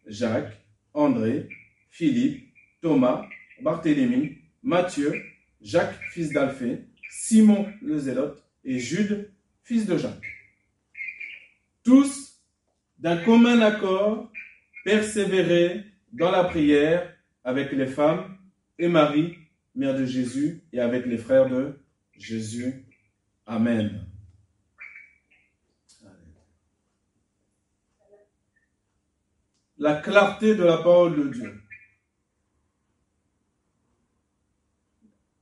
Jacques, 0.07 0.57
André, 0.95 1.49
Philippe, 1.91 2.47
Thomas, 2.81 3.27
Barthélemy, 3.61 4.39
Matthieu, 4.63 5.21
Jacques, 5.61 5.99
fils 6.13 6.31
d'Alphée, 6.31 6.85
Simon 7.11 7.67
le 7.83 7.99
Zélote 7.99 8.45
et 8.63 8.79
Jude, 8.79 9.33
fils 9.69 9.85
de 9.85 9.99
Jacques. 9.99 10.35
Tous, 11.85 12.41
d'un 12.99 13.23
commun 13.23 13.61
accord, 13.61 14.33
persévéraient 14.83 15.85
dans 16.11 16.31
la 16.31 16.45
prière 16.45 17.15
avec 17.45 17.73
les 17.73 17.87
femmes 17.87 18.39
et 18.79 18.89
Marie, 18.89 19.37
mère 19.75 19.95
de 19.95 20.07
Jésus, 20.07 20.63
et 20.73 20.81
avec 20.81 21.05
les 21.05 21.19
frères 21.19 21.51
de 21.51 21.79
Jésus. 22.15 22.87
Amen. 23.45 24.07
La 29.77 30.01
clarté 30.01 30.55
de 30.55 30.65
la 30.65 30.79
parole 30.79 31.15
de 31.15 31.29
Dieu. 31.29 31.63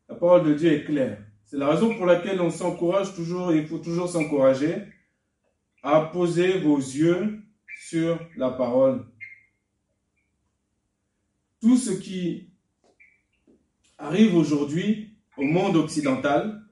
La 0.08 0.16
parole 0.16 0.48
de 0.48 0.54
Dieu 0.54 0.72
est 0.72 0.84
claire. 0.84 1.25
C'est 1.46 1.58
la 1.58 1.68
raison 1.68 1.96
pour 1.96 2.06
laquelle 2.06 2.40
on 2.40 2.50
s'encourage 2.50 3.14
toujours, 3.14 3.52
il 3.52 3.68
faut 3.68 3.78
toujours 3.78 4.08
s'encourager 4.08 4.82
à 5.80 6.00
poser 6.00 6.58
vos 6.58 6.76
yeux 6.76 7.40
sur 7.78 8.18
la 8.36 8.50
parole. 8.50 9.06
Tout 11.60 11.76
ce 11.76 11.92
qui 11.92 12.50
arrive 13.96 14.34
aujourd'hui 14.34 15.16
au 15.36 15.44
monde 15.44 15.76
occidental 15.76 16.64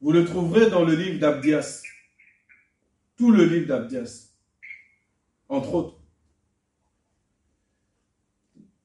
Vous 0.00 0.12
le 0.12 0.24
trouverez 0.24 0.70
dans 0.70 0.84
le 0.84 0.94
livre 0.94 1.18
d'Abdias. 1.18 1.82
Tout 3.18 3.30
le 3.30 3.44
livre 3.44 3.66
d'Abdias. 3.66 4.32
Entre 5.50 5.74
autres. 5.74 6.00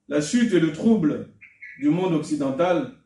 La 0.10 0.20
chute 0.20 0.52
et 0.52 0.60
le 0.60 0.74
trouble 0.74 1.34
du 1.80 1.90
monde 1.90 2.14
occidental, 2.14 3.01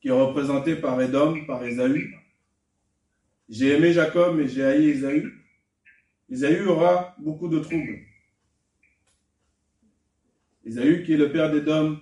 qui 0.00 0.08
est 0.08 0.12
représenté 0.12 0.76
par 0.76 1.00
Edom, 1.00 1.46
par 1.46 1.64
Ésaü. 1.64 2.14
J'ai 3.48 3.76
aimé 3.76 3.92
Jacob, 3.92 4.36
mais 4.36 4.48
j'ai 4.48 4.64
haï 4.64 4.88
Ésaü. 4.88 5.32
Ésaü 6.30 6.66
aura 6.66 7.14
beaucoup 7.18 7.48
de 7.48 7.58
troubles. 7.58 7.98
Ésaü 10.64 11.02
qui 11.04 11.12
est 11.12 11.16
le 11.16 11.32
père 11.32 11.50
d'Édom, 11.50 12.00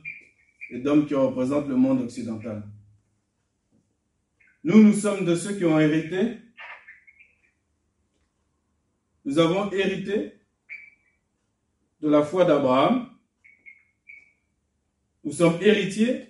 Édom 0.70 1.06
qui 1.06 1.14
représente 1.14 1.66
le 1.68 1.76
monde 1.76 2.02
occidental. 2.02 2.62
Nous, 4.64 4.82
nous 4.82 4.92
sommes 4.92 5.24
de 5.24 5.34
ceux 5.34 5.56
qui 5.56 5.64
ont 5.64 5.80
hérité. 5.80 6.38
Nous 9.24 9.38
avons 9.38 9.70
hérité 9.72 10.34
de 12.00 12.08
la 12.08 12.22
foi 12.22 12.44
d'Abraham. 12.44 13.08
Nous 15.24 15.32
sommes 15.32 15.58
héritiers 15.62 16.28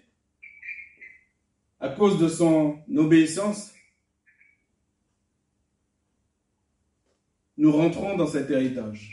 à 1.81 1.89
cause 1.89 2.19
de 2.19 2.29
son 2.29 2.79
obéissance. 2.97 3.73
Nous 7.57 7.73
rentrons 7.73 8.17
dans 8.17 8.27
cet 8.27 8.51
héritage. 8.51 9.11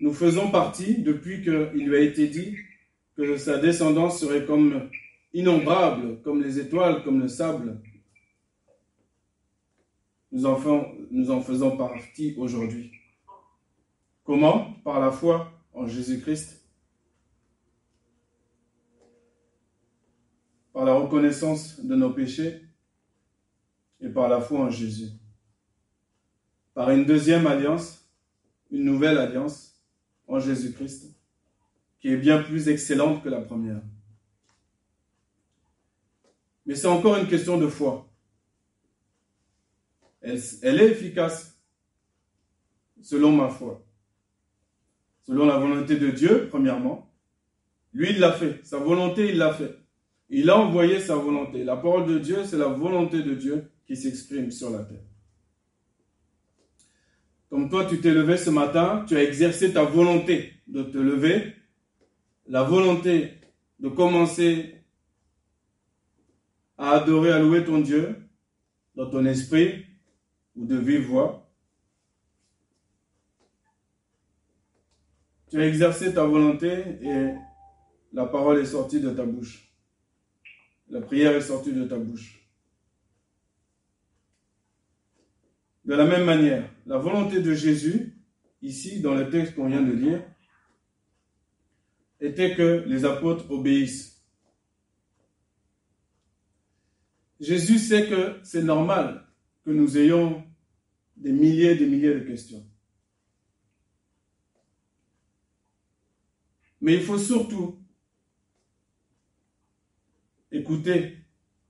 Nous 0.00 0.12
faisons 0.12 0.50
partie, 0.50 0.98
depuis 0.98 1.42
qu'il 1.42 1.86
lui 1.86 1.96
a 1.96 2.00
été 2.00 2.28
dit 2.28 2.56
que 3.16 3.36
sa 3.36 3.58
descendance 3.58 4.20
serait 4.20 4.44
comme 4.44 4.90
innombrable, 5.32 6.20
comme 6.22 6.42
les 6.42 6.58
étoiles, 6.58 7.02
comme 7.04 7.20
le 7.20 7.28
sable. 7.28 7.80
Nous 10.32 10.46
en, 10.46 10.58
nous 11.10 11.30
en 11.30 11.40
faisons 11.40 11.76
partie 11.76 12.34
aujourd'hui. 12.36 12.90
Comment? 14.24 14.72
Par 14.84 15.00
la 15.00 15.12
foi 15.12 15.52
en 15.72 15.86
Jésus-Christ? 15.86 16.63
Par 20.74 20.84
la 20.84 20.92
reconnaissance 20.92 21.82
de 21.82 21.94
nos 21.94 22.10
péchés 22.10 22.60
et 24.00 24.10
par 24.10 24.28
la 24.28 24.42
foi 24.42 24.60
en 24.60 24.70
Jésus. 24.70 25.08
Par 26.74 26.90
une 26.90 27.06
deuxième 27.06 27.46
alliance, 27.46 28.06
une 28.70 28.84
nouvelle 28.84 29.16
alliance 29.16 29.82
en 30.28 30.38
Jésus-Christ, 30.38 31.16
qui 31.98 32.08
est 32.08 32.18
bien 32.18 32.42
plus 32.42 32.68
excellente 32.68 33.22
que 33.22 33.30
la 33.30 33.40
première. 33.40 33.80
Mais 36.66 36.74
c'est 36.74 36.88
encore 36.88 37.16
une 37.16 37.28
question 37.28 37.56
de 37.56 37.68
foi. 37.68 38.06
Elle, 40.20 40.38
elle, 40.60 40.80
est 40.82 40.90
efficace 40.90 41.58
selon 43.00 43.32
ma 43.32 43.48
foi 43.48 43.82
selon 45.26 45.46
la 45.46 45.58
volonté 45.58 45.96
de 45.96 46.10
Dieu, 46.10 46.48
premièrement. 46.50 47.10
Lui, 47.92 48.10
il 48.10 48.20
l'a 48.20 48.32
fait. 48.32 48.60
Sa 48.64 48.78
volonté, 48.78 49.30
il 49.30 49.38
l'a 49.38 49.52
fait. 49.52 49.74
Il 50.30 50.50
a 50.50 50.58
envoyé 50.58 51.00
sa 51.00 51.16
volonté. 51.16 51.64
La 51.64 51.76
parole 51.76 52.06
de 52.06 52.18
Dieu, 52.18 52.44
c'est 52.44 52.56
la 52.56 52.68
volonté 52.68 53.22
de 53.22 53.34
Dieu 53.34 53.70
qui 53.86 53.96
s'exprime 53.96 54.50
sur 54.50 54.70
la 54.70 54.82
terre. 54.84 55.04
Comme 57.50 57.68
toi, 57.68 57.84
tu 57.84 58.00
t'es 58.00 58.12
levé 58.12 58.36
ce 58.36 58.50
matin, 58.50 59.04
tu 59.06 59.16
as 59.16 59.22
exercé 59.22 59.72
ta 59.72 59.84
volonté 59.84 60.54
de 60.66 60.82
te 60.82 60.98
lever, 60.98 61.54
la 62.48 62.62
volonté 62.62 63.34
de 63.78 63.88
commencer 63.88 64.74
à 66.76 66.92
adorer, 66.92 67.30
à 67.30 67.38
louer 67.38 67.64
ton 67.64 67.78
Dieu 67.78 68.16
dans 68.96 69.08
ton 69.08 69.24
esprit 69.24 69.84
ou 70.56 70.64
de 70.64 70.76
vive 70.76 71.06
voix. 71.06 71.48
Tu 75.50 75.60
as 75.60 75.66
exercé 75.66 76.12
ta 76.12 76.24
volonté 76.24 76.72
et 77.02 77.34
la 78.12 78.26
parole 78.26 78.58
est 78.58 78.66
sortie 78.66 79.00
de 79.00 79.10
ta 79.10 79.24
bouche. 79.24 79.63
La 80.88 81.00
prière 81.00 81.34
est 81.34 81.40
sortie 81.40 81.72
de 81.72 81.84
ta 81.84 81.98
bouche. 81.98 82.44
De 85.84 85.94
la 85.94 86.06
même 86.06 86.24
manière, 86.24 86.70
la 86.86 86.98
volonté 86.98 87.40
de 87.42 87.54
Jésus, 87.54 88.14
ici 88.62 89.00
dans 89.00 89.14
le 89.14 89.28
texte 89.28 89.54
qu'on 89.54 89.68
vient 89.68 89.82
de 89.82 89.92
lire, 89.92 90.22
était 92.20 92.54
que 92.54 92.84
les 92.86 93.04
apôtres 93.04 93.50
obéissent. 93.50 94.24
Jésus 97.40 97.78
sait 97.78 98.08
que 98.08 98.40
c'est 98.42 98.62
normal 98.62 99.26
que 99.64 99.70
nous 99.70 99.98
ayons 99.98 100.42
des 101.16 101.32
milliers 101.32 101.72
et 101.72 101.74
des 101.74 101.86
milliers 101.86 102.14
de 102.14 102.20
questions. 102.20 102.64
Mais 106.80 106.94
il 106.94 107.02
faut 107.02 107.18
surtout 107.18 107.83
écouter 110.54 111.18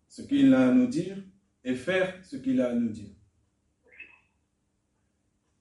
ce 0.09 0.23
qu'il 0.23 0.53
a 0.55 0.69
à 0.69 0.73
nous 0.73 0.87
dire 0.87 1.17
et 1.65 1.75
faire 1.75 2.25
ce 2.25 2.37
qu'il 2.37 2.61
a 2.61 2.71
à 2.71 2.75
nous 2.75 2.91
dire. 2.91 3.11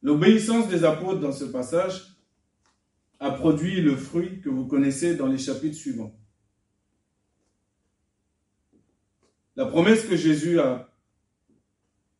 L'obéissance 0.02 0.68
des 0.68 0.84
apôtres 0.84 1.22
dans 1.22 1.32
ce 1.32 1.46
passage 1.46 2.18
a 3.20 3.32
produit 3.32 3.80
le 3.80 3.96
fruit 3.96 4.42
que 4.42 4.50
vous 4.50 4.68
connaissez 4.68 5.16
dans 5.16 5.28
les 5.28 5.38
chapitres 5.38 5.78
suivants. 5.78 6.14
La 9.56 9.66
promesse 9.66 10.06
que 10.06 10.18
Jésus 10.18 10.60
a 10.60 10.94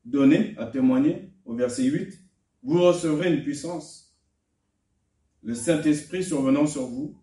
donnée, 0.06 0.56
a 0.58 0.68
témoigné 0.68 1.34
au 1.44 1.56
verset 1.56 1.84
8, 1.84 2.18
vous 2.64 2.82
recevrez 2.82 3.34
une 3.34 3.44
puissance, 3.44 4.16
le 5.42 5.54
Saint-Esprit 5.54 6.24
survenant 6.24 6.68
sur 6.68 6.86
vous, 6.88 7.20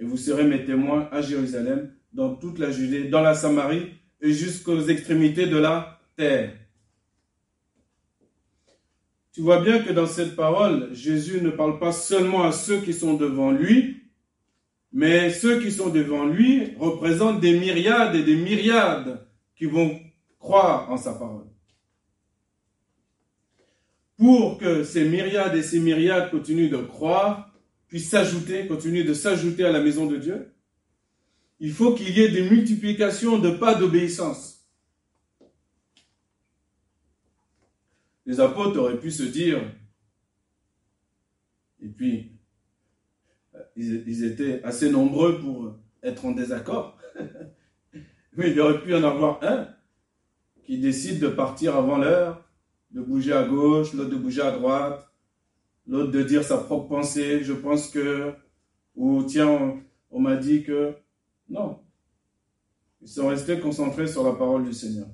et 0.00 0.04
vous 0.04 0.16
serez 0.16 0.44
mes 0.44 0.64
témoins 0.64 1.08
à 1.12 1.20
Jérusalem, 1.20 1.94
dans 2.12 2.34
toute 2.34 2.58
la 2.58 2.70
Judée, 2.70 3.04
dans 3.04 3.22
la 3.22 3.34
Samarie 3.34 3.92
et 4.20 4.32
jusqu'aux 4.32 4.82
extrémités 4.82 5.46
de 5.46 5.56
la 5.56 6.00
terre. 6.16 6.52
Tu 9.32 9.42
vois 9.42 9.60
bien 9.60 9.80
que 9.82 9.92
dans 9.92 10.06
cette 10.06 10.34
parole, 10.34 10.92
Jésus 10.92 11.40
ne 11.40 11.50
parle 11.50 11.78
pas 11.78 11.92
seulement 11.92 12.42
à 12.42 12.52
ceux 12.52 12.80
qui 12.80 12.92
sont 12.92 13.14
devant 13.14 13.52
lui, 13.52 14.02
mais 14.92 15.30
ceux 15.30 15.60
qui 15.60 15.70
sont 15.70 15.88
devant 15.88 16.26
lui 16.26 16.74
représentent 16.76 17.40
des 17.40 17.58
myriades 17.58 18.16
et 18.16 18.24
des 18.24 18.34
myriades 18.34 19.24
qui 19.54 19.66
vont 19.66 20.00
croire 20.38 20.90
en 20.90 20.96
sa 20.96 21.14
parole. 21.14 21.46
Pour 24.18 24.58
que 24.58 24.82
ces 24.82 25.04
myriades 25.04 25.54
et 25.54 25.62
ces 25.62 25.78
myriades 25.78 26.30
continuent 26.30 26.70
de 26.70 26.78
croire, 26.78 27.54
puis 27.86 28.00
s'ajouter, 28.00 28.66
continuer 28.66 29.04
de 29.04 29.14
s'ajouter 29.14 29.64
à 29.64 29.72
la 29.72 29.80
maison 29.80 30.06
de 30.06 30.16
Dieu, 30.16 30.52
il 31.60 31.72
faut 31.72 31.94
qu'il 31.94 32.10
y 32.10 32.20
ait 32.20 32.30
des 32.30 32.48
multiplications 32.48 33.38
de 33.38 33.50
pas 33.50 33.74
d'obéissance. 33.74 34.66
Les 38.26 38.40
apôtres 38.40 38.78
auraient 38.78 38.98
pu 38.98 39.10
se 39.10 39.22
dire, 39.22 39.60
et 41.82 41.88
puis 41.88 42.32
ils, 43.76 44.24
étaient 44.24 44.62
assez 44.62 44.90
nombreux 44.90 45.40
pour 45.40 45.76
être 46.02 46.24
en 46.24 46.32
désaccord, 46.32 46.98
mais 48.36 48.50
il 48.50 48.60
aurait 48.60 48.82
pu 48.82 48.94
en 48.94 49.04
avoir 49.04 49.42
un 49.42 49.68
qui 50.64 50.78
décide 50.78 51.20
de 51.20 51.28
partir 51.28 51.76
avant 51.76 51.98
l'heure, 51.98 52.44
de 52.92 53.00
bouger 53.00 53.32
à 53.32 53.44
gauche, 53.44 53.92
l'autre 53.92 54.10
de 54.10 54.16
bouger 54.16 54.42
à 54.42 54.52
droite, 54.52 55.10
l'autre 55.86 56.10
de 56.10 56.22
dire 56.22 56.44
sa 56.44 56.58
propre 56.58 56.88
pensée, 56.88 57.42
je 57.42 57.52
pense 57.52 57.88
que, 57.88 58.32
ou 58.94 59.22
tiens, 59.24 59.80
on, 60.10 60.20
m'a 60.20 60.36
dit 60.36 60.62
que, 60.62 60.94
non. 61.50 61.82
Ils 63.02 63.08
sont 63.08 63.28
restés 63.28 63.58
concentrés 63.60 64.06
sur 64.06 64.22
la 64.22 64.32
parole 64.32 64.64
du 64.64 64.72
Seigneur. 64.72 65.08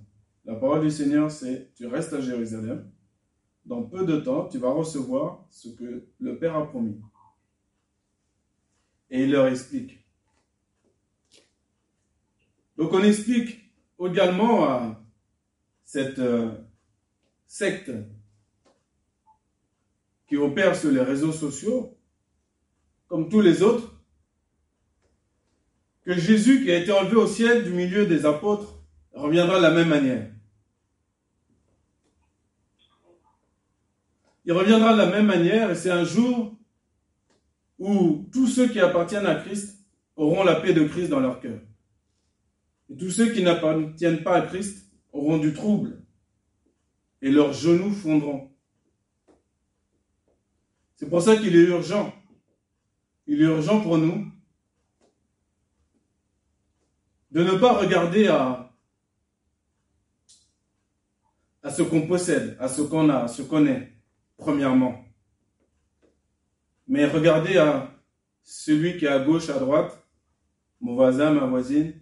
La 0.44 0.54
parole 0.54 0.82
du 0.82 0.90
Seigneur, 0.90 1.30
c'est 1.30 1.72
tu 1.74 1.86
restes 1.86 2.12
à 2.12 2.20
Jérusalem. 2.20 2.90
Dans 3.64 3.82
peu 3.82 4.04
de 4.04 4.18
temps, 4.18 4.48
tu 4.48 4.58
vas 4.58 4.70
recevoir 4.70 5.44
ce 5.50 5.68
que 5.70 6.06
le 6.20 6.38
Père 6.38 6.56
a 6.56 6.68
promis. 6.68 7.00
Et 9.10 9.24
il 9.24 9.32
leur 9.32 9.46
explique. 9.46 10.06
Donc 12.76 12.92
on 12.92 13.02
explique 13.02 13.72
également 13.98 14.64
à 14.64 15.02
cette 15.84 16.18
euh, 16.18 16.52
secte 17.46 17.90
qui 20.28 20.36
opère 20.36 20.76
sur 20.76 20.90
les 20.90 21.00
réseaux 21.00 21.32
sociaux, 21.32 21.96
comme 23.08 23.28
tous 23.28 23.40
les 23.40 23.62
autres, 23.62 23.95
que 26.06 26.16
Jésus 26.16 26.62
qui 26.62 26.70
a 26.70 26.78
été 26.78 26.92
enlevé 26.92 27.16
au 27.16 27.26
ciel 27.26 27.64
du 27.64 27.72
milieu 27.72 28.06
des 28.06 28.24
apôtres 28.24 28.78
reviendra 29.12 29.56
de 29.56 29.62
la 29.62 29.72
même 29.72 29.88
manière. 29.88 30.30
Il 34.44 34.52
reviendra 34.52 34.92
de 34.92 34.98
la 34.98 35.06
même 35.06 35.26
manière 35.26 35.72
et 35.72 35.74
c'est 35.74 35.90
un 35.90 36.04
jour 36.04 36.56
où 37.80 38.24
tous 38.32 38.46
ceux 38.46 38.68
qui 38.68 38.78
appartiennent 38.78 39.26
à 39.26 39.34
Christ 39.34 39.84
auront 40.14 40.44
la 40.44 40.54
paix 40.54 40.72
de 40.72 40.84
Christ 40.84 41.08
dans 41.08 41.18
leur 41.18 41.40
cœur. 41.40 41.58
Et 42.88 42.96
tous 42.96 43.10
ceux 43.10 43.32
qui 43.32 43.42
n'appartiennent 43.42 44.22
pas 44.22 44.36
à 44.36 44.42
Christ 44.42 44.88
auront 45.12 45.38
du 45.38 45.54
trouble 45.54 46.04
et 47.20 47.32
leurs 47.32 47.52
genoux 47.52 47.90
fondront. 47.90 48.52
C'est 50.94 51.08
pour 51.08 51.20
ça 51.20 51.36
qu'il 51.36 51.56
est 51.56 51.66
urgent. 51.66 52.14
Il 53.26 53.42
est 53.42 53.46
urgent 53.46 53.80
pour 53.80 53.98
nous 53.98 54.35
de 57.36 57.44
ne 57.44 57.58
pas 57.58 57.74
regarder 57.74 58.28
à, 58.28 58.72
ce 61.68 61.82
qu'on 61.82 62.06
possède, 62.06 62.56
à 62.58 62.66
ce 62.66 62.80
qu'on 62.80 63.10
a, 63.10 63.24
à 63.24 63.28
ce 63.28 63.42
qu'on 63.42 63.66
est, 63.66 63.92
premièrement. 64.38 65.04
Mais 66.88 67.04
regarder 67.04 67.58
à 67.58 67.94
celui 68.42 68.96
qui 68.96 69.04
est 69.04 69.08
à 69.08 69.18
gauche, 69.18 69.50
à 69.50 69.58
droite, 69.58 70.02
mon 70.80 70.94
voisin, 70.94 71.30
ma 71.30 71.44
voisine, 71.44 72.00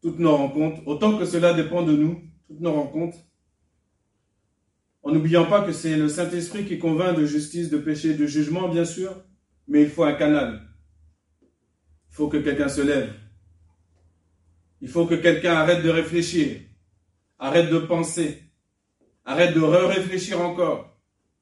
toutes 0.00 0.20
nos 0.20 0.34
rencontres, 0.34 0.80
autant 0.86 1.18
que 1.18 1.26
cela 1.26 1.52
dépend 1.52 1.82
de 1.82 1.94
nous, 1.94 2.22
toutes 2.46 2.60
nos 2.60 2.72
rencontres, 2.72 3.18
en 5.02 5.12
n'oubliant 5.12 5.44
pas 5.44 5.66
que 5.66 5.72
c'est 5.72 5.98
le 5.98 6.08
Saint-Esprit 6.08 6.64
qui 6.64 6.78
convainc 6.78 7.14
de 7.14 7.26
justice, 7.26 7.68
de 7.68 7.76
péché, 7.76 8.14
de 8.14 8.26
jugement, 8.26 8.70
bien 8.70 8.86
sûr, 8.86 9.22
mais 9.68 9.82
il 9.82 9.90
faut 9.90 10.04
un 10.04 10.14
canal. 10.14 10.62
Il 11.42 12.14
faut 12.14 12.28
que 12.28 12.38
quelqu'un 12.38 12.70
se 12.70 12.80
lève. 12.80 13.25
Il 14.80 14.88
faut 14.88 15.06
que 15.06 15.14
quelqu'un 15.14 15.54
arrête 15.54 15.82
de 15.82 15.90
réfléchir, 15.90 16.60
arrête 17.38 17.70
de 17.70 17.78
penser, 17.78 18.42
arrête 19.24 19.54
de 19.54 19.60
re-réfléchir 19.60 20.40
encore, 20.40 20.96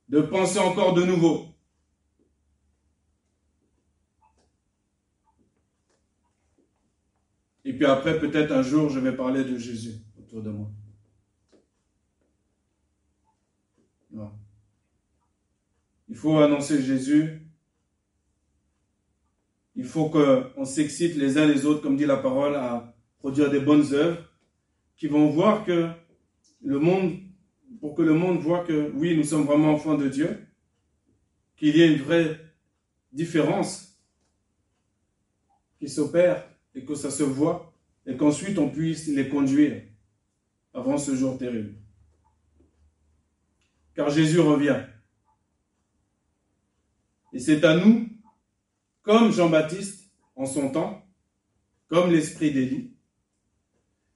de 0.09 0.21
penser 0.21 0.59
encore 0.59 0.95
de 0.95 1.05
nouveau. 1.05 1.49
Et 7.65 7.73
puis 7.73 7.87
après, 7.87 8.19
peut-être 8.21 8.53
un 8.53 8.63
jour, 8.63 8.91
je 8.91 9.01
vais 9.01 9.17
parler 9.17 9.43
de 9.43 9.59
Jésus 9.59 9.95
autour 10.19 10.43
de 10.43 10.51
moi. 10.51 10.71
Il 16.09 16.17
faut 16.17 16.39
annoncer 16.39 16.81
Jésus. 16.81 17.41
Il 19.75 19.85
faut 19.85 20.09
qu'on 20.09 20.65
s'excite 20.65 21.17
les 21.17 21.39
uns 21.39 21.47
les 21.47 21.67
autres, 21.67 21.83
comme 21.83 21.97
dit 21.97 22.07
la 22.07 22.19
parole, 22.19 22.55
à 22.55 22.94
produire 23.25 23.51
des 23.51 23.61
bonnes 23.61 23.95
œuvres 23.95 24.23
qui 24.99 25.07
vont 25.07 25.31
voir 25.31 25.65
que 25.65 25.89
le 26.61 26.79
monde, 26.79 27.17
pour 27.81 27.95
que 27.95 28.03
le 28.03 28.13
monde 28.13 28.39
voit 28.41 28.65
que 28.65 28.91
oui, 28.97 29.17
nous 29.17 29.25
sommes 29.25 29.47
vraiment 29.47 29.73
enfants 29.73 29.95
de 29.95 30.11
Dieu, 30.11 30.47
qu'il 31.57 31.75
y 31.75 31.81
ait 31.81 31.91
une 31.91 32.03
vraie 32.03 32.39
différence 33.13 33.99
qui 35.79 35.89
s'opère 35.89 36.47
et 36.75 36.85
que 36.85 36.95
ça 36.95 37.11
se 37.11 37.23
voit 37.23 37.73
et 38.05 38.15
qu'ensuite 38.15 38.59
on 38.59 38.69
puisse 38.69 39.07
les 39.07 39.31
conduire 39.31 39.81
avant 40.75 40.99
ce 40.99 41.17
jour 41.17 41.39
terrible. 41.39 41.77
Car 43.95 44.11
Jésus 44.11 44.41
revient. 44.41 44.85
Et 47.33 47.39
c'est 47.39 47.65
à 47.65 47.75
nous, 47.75 48.07
comme 49.01 49.33
Jean-Baptiste 49.33 50.11
en 50.37 50.45
son 50.45 50.71
temps, 50.71 51.09
comme 51.89 52.11
l'esprit 52.11 52.51
d'Élie, 52.53 52.94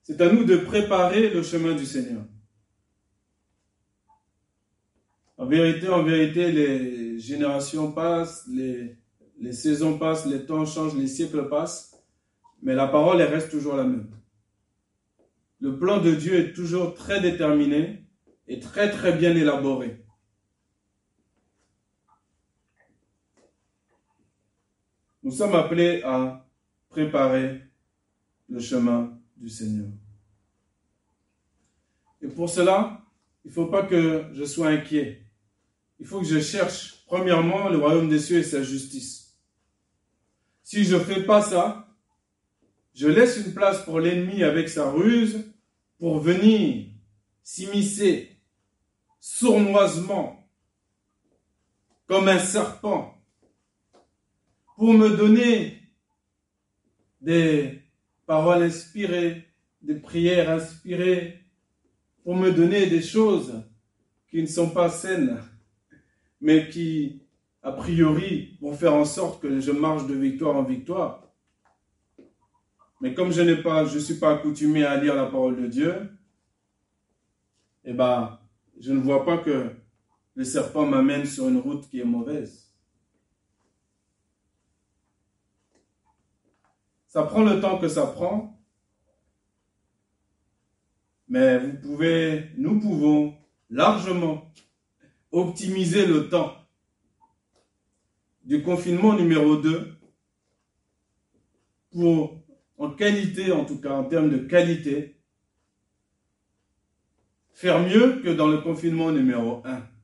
c'est 0.08 0.22
à 0.22 0.32
nous 0.32 0.44
de 0.44 0.56
préparer 0.56 1.28
le 1.28 1.42
chemin 1.42 1.74
du 1.74 1.84
Seigneur. 1.84 2.22
En 5.36 5.44
vérité, 5.44 5.90
en 5.90 6.02
vérité, 6.02 6.50
les 6.50 7.18
générations 7.18 7.92
passent, 7.92 8.48
les, 8.48 8.96
saisons 9.52 9.98
passent, 9.98 10.24
les 10.24 10.46
temps 10.46 10.64
changent, 10.64 10.96
les 10.96 11.06
siècles 11.06 11.50
passent, 11.50 12.02
mais 12.62 12.74
la 12.74 12.88
parole, 12.88 13.20
reste 13.20 13.50
toujours 13.50 13.76
la 13.76 13.84
même. 13.84 14.10
Le 15.60 15.78
plan 15.78 16.00
de 16.00 16.12
Dieu 16.12 16.36
est 16.36 16.52
toujours 16.54 16.94
très 16.94 17.20
déterminé 17.20 18.06
et 18.46 18.60
très 18.60 18.90
très 18.90 19.12
bien 19.12 19.36
élaboré. 19.36 20.02
Nous 25.22 25.32
sommes 25.32 25.54
appelés 25.54 26.00
à 26.02 26.48
préparer 26.88 27.60
le 28.48 28.58
chemin 28.58 29.17
du 29.38 29.48
Seigneur. 29.48 29.88
Et 32.20 32.28
pour 32.28 32.48
cela, 32.48 33.00
il 33.44 33.48
ne 33.48 33.54
faut 33.54 33.66
pas 33.66 33.84
que 33.84 34.24
je 34.32 34.44
sois 34.44 34.68
inquiet. 34.68 35.22
Il 36.00 36.06
faut 36.06 36.20
que 36.20 36.26
je 36.26 36.40
cherche 36.40 37.04
premièrement 37.06 37.68
le 37.68 37.78
royaume 37.78 38.08
des 38.08 38.18
cieux 38.18 38.38
et 38.38 38.44
sa 38.44 38.62
justice. 38.62 39.36
Si 40.62 40.84
je 40.84 40.96
ne 40.96 41.00
fais 41.00 41.22
pas 41.24 41.40
ça, 41.40 41.88
je 42.94 43.08
laisse 43.08 43.36
une 43.38 43.54
place 43.54 43.84
pour 43.84 44.00
l'ennemi 44.00 44.42
avec 44.42 44.68
sa 44.68 44.90
ruse 44.90 45.44
pour 45.98 46.18
venir 46.18 46.86
s'immiscer 47.42 48.36
sournoisement 49.20 50.48
comme 52.06 52.28
un 52.28 52.38
serpent 52.38 53.14
pour 54.76 54.94
me 54.94 55.16
donner 55.16 55.80
des 57.20 57.82
paroles 58.28 58.62
inspirées, 58.62 59.48
des 59.80 59.94
prières 59.94 60.50
inspirées, 60.50 61.40
pour 62.22 62.36
me 62.36 62.52
donner 62.52 62.86
des 62.86 63.00
choses 63.00 63.64
qui 64.30 64.42
ne 64.42 64.46
sont 64.46 64.68
pas 64.68 64.90
saines, 64.90 65.38
mais 66.38 66.68
qui, 66.68 67.22
a 67.62 67.72
priori, 67.72 68.58
vont 68.60 68.74
faire 68.74 68.92
en 68.92 69.06
sorte 69.06 69.40
que 69.40 69.60
je 69.60 69.70
marche 69.70 70.06
de 70.06 70.14
victoire 70.14 70.56
en 70.56 70.62
victoire. 70.62 71.26
Mais 73.00 73.14
comme 73.14 73.32
je 73.32 73.40
n'ai 73.40 73.56
pas, 73.56 73.86
je 73.86 73.98
suis 73.98 74.16
pas 74.16 74.34
accoutumé 74.34 74.84
à 74.84 75.00
lire 75.00 75.14
la 75.14 75.24
parole 75.24 75.62
de 75.62 75.66
Dieu, 75.66 75.94
eh 77.82 77.94
ben, 77.94 78.38
je 78.78 78.92
ne 78.92 79.00
vois 79.00 79.24
pas 79.24 79.38
que 79.38 79.70
le 80.34 80.44
serpent 80.44 80.84
m'amène 80.84 81.24
sur 81.24 81.48
une 81.48 81.60
route 81.60 81.88
qui 81.88 82.00
est 82.00 82.04
mauvaise. 82.04 82.67
Ça 87.08 87.22
prend 87.22 87.42
le 87.42 87.60
temps 87.60 87.78
que 87.78 87.88
ça 87.88 88.06
prend. 88.06 88.62
Mais 91.26 91.58
vous 91.58 91.76
pouvez, 91.78 92.50
nous 92.56 92.78
pouvons 92.78 93.36
largement 93.70 94.52
optimiser 95.32 96.06
le 96.06 96.28
temps 96.28 96.54
du 98.44 98.62
confinement 98.62 99.14
numéro 99.14 99.56
2 99.56 99.98
pour, 101.92 102.42
en 102.76 102.90
qualité, 102.90 103.52
en 103.52 103.64
tout 103.64 103.80
cas 103.80 103.92
en 103.92 104.04
termes 104.04 104.30
de 104.30 104.38
qualité, 104.38 105.20
faire 107.52 107.80
mieux 107.80 108.20
que 108.22 108.30
dans 108.30 108.48
le 108.48 108.58
confinement 108.58 109.10
numéro 109.10 109.62
1. 109.66 109.97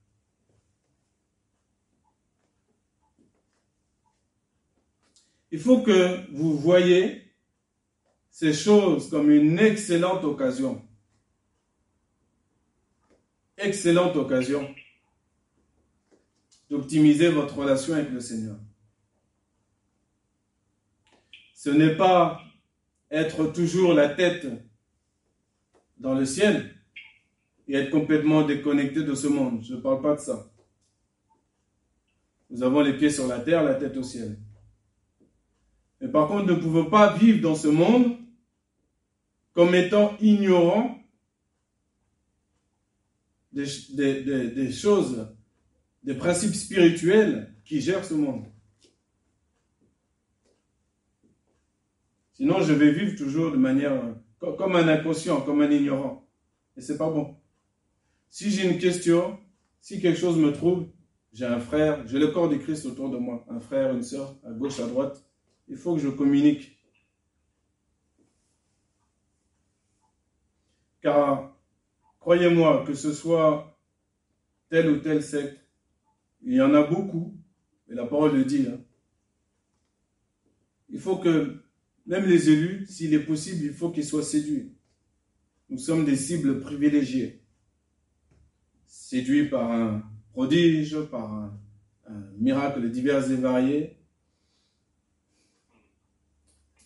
Il 5.54 5.60
faut 5.60 5.82
que 5.82 6.28
vous 6.32 6.58
voyez 6.58 7.22
ces 8.28 8.52
choses 8.52 9.08
comme 9.08 9.30
une 9.30 9.56
excellente 9.60 10.24
occasion. 10.24 10.82
Excellente 13.56 14.16
occasion 14.16 14.68
d'optimiser 16.68 17.28
votre 17.28 17.56
relation 17.56 17.94
avec 17.94 18.10
le 18.10 18.18
Seigneur. 18.18 18.56
Ce 21.54 21.70
n'est 21.70 21.94
pas 21.94 22.40
être 23.12 23.46
toujours 23.52 23.94
la 23.94 24.08
tête 24.08 24.48
dans 25.98 26.14
le 26.14 26.24
ciel 26.24 26.74
et 27.68 27.76
être 27.76 27.90
complètement 27.90 28.42
déconnecté 28.42 29.04
de 29.04 29.14
ce 29.14 29.28
monde. 29.28 29.62
Je 29.62 29.76
ne 29.76 29.80
parle 29.80 30.02
pas 30.02 30.16
de 30.16 30.20
ça. 30.20 30.50
Nous 32.50 32.64
avons 32.64 32.80
les 32.80 32.96
pieds 32.96 33.10
sur 33.10 33.28
la 33.28 33.38
terre, 33.38 33.62
la 33.62 33.76
tête 33.76 33.96
au 33.96 34.02
ciel. 34.02 34.36
Mais 36.04 36.10
par 36.10 36.28
contre, 36.28 36.44
ne 36.44 36.54
pouvons 36.60 36.84
pas 36.84 37.16
vivre 37.16 37.40
dans 37.40 37.54
ce 37.54 37.66
monde 37.66 38.18
comme 39.54 39.74
étant 39.74 40.18
ignorant 40.20 40.98
des, 43.50 43.64
des, 43.90 44.70
choses, 44.70 45.34
des 46.02 46.12
principes 46.12 46.54
spirituels 46.54 47.54
qui 47.64 47.80
gèrent 47.80 48.04
ce 48.04 48.12
monde. 48.12 48.44
Sinon, 52.34 52.60
je 52.60 52.74
vais 52.74 52.92
vivre 52.92 53.16
toujours 53.16 53.50
de 53.50 53.56
manière 53.56 54.14
comme 54.58 54.76
un 54.76 54.86
inconscient, 54.88 55.40
comme 55.40 55.62
un 55.62 55.70
ignorant. 55.70 56.28
Et 56.76 56.82
c'est 56.82 56.98
pas 56.98 57.08
bon. 57.08 57.34
Si 58.28 58.50
j'ai 58.50 58.70
une 58.70 58.78
question, 58.78 59.38
si 59.80 60.02
quelque 60.02 60.18
chose 60.18 60.36
me 60.36 60.52
trouble, 60.52 60.86
j'ai 61.32 61.46
un 61.46 61.60
frère, 61.60 62.06
j'ai 62.06 62.18
le 62.18 62.28
corps 62.28 62.50
du 62.50 62.58
Christ 62.58 62.84
autour 62.84 63.08
de 63.08 63.16
moi, 63.16 63.46
un 63.48 63.58
frère, 63.58 63.94
une 63.94 64.02
soeur, 64.02 64.36
à 64.44 64.50
gauche, 64.50 64.78
à 64.80 64.86
droite, 64.86 65.24
il 65.68 65.76
faut 65.76 65.94
que 65.94 66.00
je 66.00 66.08
communique. 66.08 66.78
Car, 71.00 71.56
croyez-moi, 72.20 72.84
que 72.86 72.94
ce 72.94 73.12
soit 73.12 73.78
telle 74.68 74.88
ou 74.90 74.98
telle 74.98 75.22
secte, 75.22 75.60
il 76.42 76.54
y 76.54 76.62
en 76.62 76.74
a 76.74 76.82
beaucoup, 76.82 77.36
et 77.88 77.94
la 77.94 78.06
parole 78.06 78.36
le 78.36 78.44
dit. 78.44 78.66
Hein. 78.68 78.80
Il 80.90 81.00
faut 81.00 81.16
que 81.16 81.64
même 82.06 82.26
les 82.26 82.50
élus, 82.50 82.86
s'il 82.86 83.14
est 83.14 83.24
possible, 83.24 83.64
il 83.64 83.72
faut 83.72 83.90
qu'ils 83.90 84.04
soient 84.04 84.22
séduits. 84.22 84.72
Nous 85.70 85.78
sommes 85.78 86.04
des 86.04 86.16
cibles 86.16 86.60
privilégiées. 86.60 87.42
Séduits 88.86 89.48
par 89.48 89.70
un 89.70 90.02
prodige, 90.32 90.98
par 91.10 91.32
un, 91.32 91.60
miracle 92.38 92.90
divers 92.90 93.30
et 93.30 93.36
variés. 93.36 93.96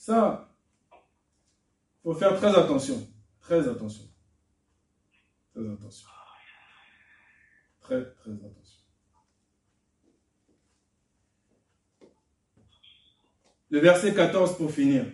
Ça, 0.08 0.48
faut 2.02 2.14
faire 2.14 2.34
très 2.34 2.56
attention. 2.56 3.06
Très 3.42 3.68
attention. 3.68 4.04
Très 5.52 5.70
attention. 5.70 6.08
Très, 7.82 8.14
très 8.14 8.30
attention. 8.30 8.80
Le 13.68 13.80
verset 13.80 14.14
14 14.14 14.56
pour 14.56 14.72
finir. 14.72 15.04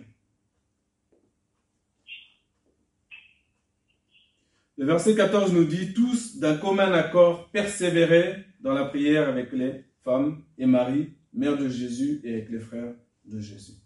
Le 4.77 4.85
verset 4.85 5.13
14 5.13 5.51
nous 5.51 5.65
dit 5.65 5.93
tous 5.93 6.37
d'un 6.37 6.55
commun 6.55 6.93
accord 6.93 7.51
persévérer 7.51 8.45
dans 8.61 8.73
la 8.73 8.85
prière 8.85 9.27
avec 9.27 9.51
les 9.51 9.83
femmes 10.05 10.45
et 10.57 10.65
Marie, 10.65 11.17
mère 11.33 11.57
de 11.57 11.67
Jésus, 11.67 12.21
et 12.23 12.35
avec 12.35 12.49
les 12.49 12.61
frères 12.61 12.95
de 13.25 13.41
Jésus. 13.41 13.84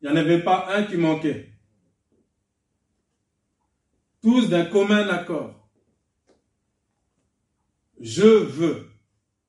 Il 0.00 0.08
n'y 0.08 0.12
en 0.12 0.16
avait 0.16 0.42
pas 0.42 0.74
un 0.74 0.84
qui 0.84 0.96
manquait. 0.96 1.52
Tous 4.22 4.48
d'un 4.48 4.64
commun 4.64 5.08
accord. 5.08 5.68
Je 8.00 8.22
veux, 8.22 8.90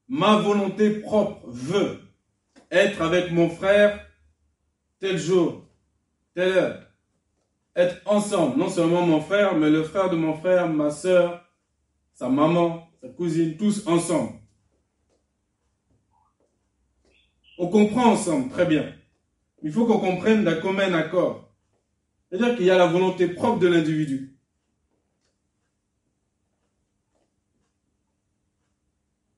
ma 0.08 0.38
volonté 0.38 1.00
propre 1.00 1.42
veut 1.48 2.00
être 2.70 3.02
avec 3.02 3.32
mon 3.32 3.50
frère 3.50 4.06
tel 5.00 5.18
jour, 5.18 5.66
telle 6.34 6.58
heure. 6.58 6.88
Être 7.76 8.02
ensemble, 8.06 8.58
non 8.58 8.70
seulement 8.70 9.06
mon 9.06 9.22
frère, 9.22 9.56
mais 9.56 9.70
le 9.70 9.84
frère 9.84 10.10
de 10.10 10.18
mon 10.18 10.36
frère, 10.36 10.68
ma 10.68 10.92
soeur, 10.92 11.46
sa 12.14 12.28
maman, 12.28 12.90
sa 13.02 13.08
cousine, 13.08 13.56
tous 13.56 13.88
ensemble. 13.88 14.34
On 17.58 17.68
comprend 17.68 18.12
ensemble, 18.12 18.50
très 18.50 18.66
bien. 18.66 18.94
Il 19.62 19.71
faut 19.71 19.86
qu'on 19.86 20.00
comprenne 20.00 20.43
d'un 20.43 20.60
commun 20.60 20.93
accord. 20.93 21.50
C'est-à-dire 22.30 22.56
qu'il 22.56 22.65
y 22.65 22.71
a 22.71 22.78
la 22.78 22.88
volonté 22.88 23.28
propre 23.28 23.60
de 23.60 23.67
l'individu. 23.67 24.36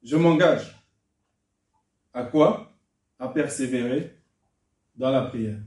Je 0.03 0.15
m'engage. 0.15 0.75
À 2.13 2.23
quoi? 2.23 2.73
À 3.19 3.27
persévérer 3.27 4.15
dans 4.95 5.09
la 5.09 5.23
prière. 5.23 5.59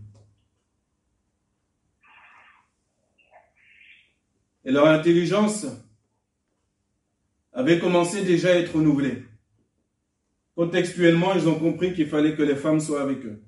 Et 4.64 4.72
leur 4.72 4.86
intelligence 4.86 5.66
avait 7.52 7.78
commencé 7.78 8.24
déjà 8.24 8.50
à 8.50 8.56
être 8.56 8.76
renouvelée. 8.76 9.24
Contextuellement, 10.54 11.34
ils 11.34 11.48
ont 11.48 11.58
compris 11.58 11.94
qu'il 11.94 12.08
fallait 12.08 12.34
que 12.34 12.42
les 12.42 12.56
femmes 12.56 12.80
soient 12.80 13.02
avec 13.02 13.24
eux. 13.24 13.42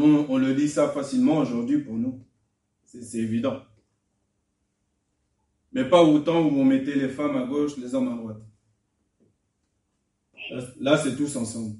On 0.00 0.38
le 0.38 0.54
dit 0.54 0.68
ça 0.68 0.88
facilement 0.88 1.38
aujourd'hui 1.38 1.78
pour 1.78 1.94
nous. 1.94 2.24
C'est 2.84 3.18
évident. 3.18 3.62
Mais 5.72 5.88
pas 5.88 6.02
autant 6.02 6.42
où 6.42 6.60
on 6.60 6.64
mettait 6.64 6.94
les 6.94 7.08
femmes 7.08 7.36
à 7.36 7.46
gauche, 7.46 7.76
les 7.76 7.94
hommes 7.94 8.08
à 8.08 8.16
droite. 8.16 8.42
Là, 10.80 10.96
c'est 10.96 11.16
tous 11.16 11.36
ensemble. 11.36 11.76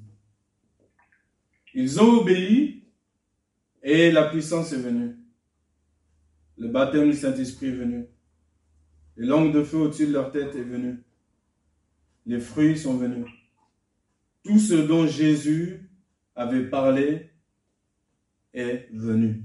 Ils 1.75 2.01
ont 2.01 2.21
obéi 2.21 2.85
et 3.83 4.11
la 4.11 4.29
puissance 4.29 4.73
est 4.73 4.81
venue. 4.81 5.17
Le 6.59 6.69
baptême 6.69 7.11
du 7.11 7.17
Saint-Esprit 7.17 7.69
est 7.69 7.73
venu. 7.73 8.07
Les 9.17 9.27
langues 9.27 9.55
de 9.55 9.63
feu 9.63 9.79
au-dessus 9.79 10.09
de 10.09 10.13
leur 10.13 10.33
tête 10.33 10.55
est 10.55 10.63
venu. 10.63 11.03
Les 12.27 12.41
fruits 12.41 12.77
sont 12.77 12.97
venus. 12.97 13.27
Tout 14.43 14.59
ce 14.59 14.75
dont 14.75 15.07
Jésus 15.07 15.89
avait 16.35 16.69
parlé 16.69 17.31
venu. 18.93 19.43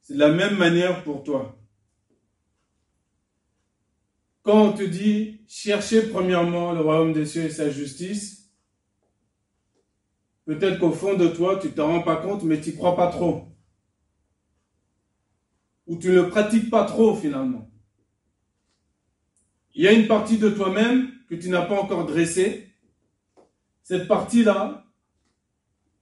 C'est 0.00 0.16
la 0.16 0.30
même 0.30 0.56
manière 0.56 1.02
pour 1.02 1.22
toi. 1.22 1.58
Quand 4.42 4.68
on 4.68 4.72
te 4.72 4.84
dit 4.84 5.40
cherchez 5.48 6.02
premièrement 6.08 6.72
le 6.72 6.80
royaume 6.80 7.12
des 7.12 7.26
cieux 7.26 7.44
et 7.44 7.50
sa 7.50 7.70
justice, 7.70 8.52
peut-être 10.44 10.78
qu'au 10.78 10.92
fond 10.92 11.14
de 11.14 11.26
toi, 11.26 11.58
tu 11.58 11.68
ne 11.68 11.72
t'en 11.72 11.88
rends 11.88 12.02
pas 12.02 12.16
compte, 12.16 12.44
mais 12.44 12.60
tu 12.60 12.70
n'y 12.70 12.76
crois 12.76 12.94
pas 12.94 13.10
trop. 13.10 13.48
Ou 15.86 15.96
tu 15.96 16.08
ne 16.08 16.14
le 16.14 16.28
pratiques 16.28 16.70
pas 16.70 16.84
trop 16.84 17.16
finalement. 17.16 17.70
Il 19.74 19.82
y 19.82 19.88
a 19.88 19.92
une 19.92 20.06
partie 20.06 20.38
de 20.38 20.48
toi-même 20.48 21.10
que 21.28 21.34
tu 21.34 21.48
n'as 21.48 21.66
pas 21.66 21.80
encore 21.80 22.06
dressée. 22.06 22.72
Cette 23.82 24.08
partie-là, 24.08 24.85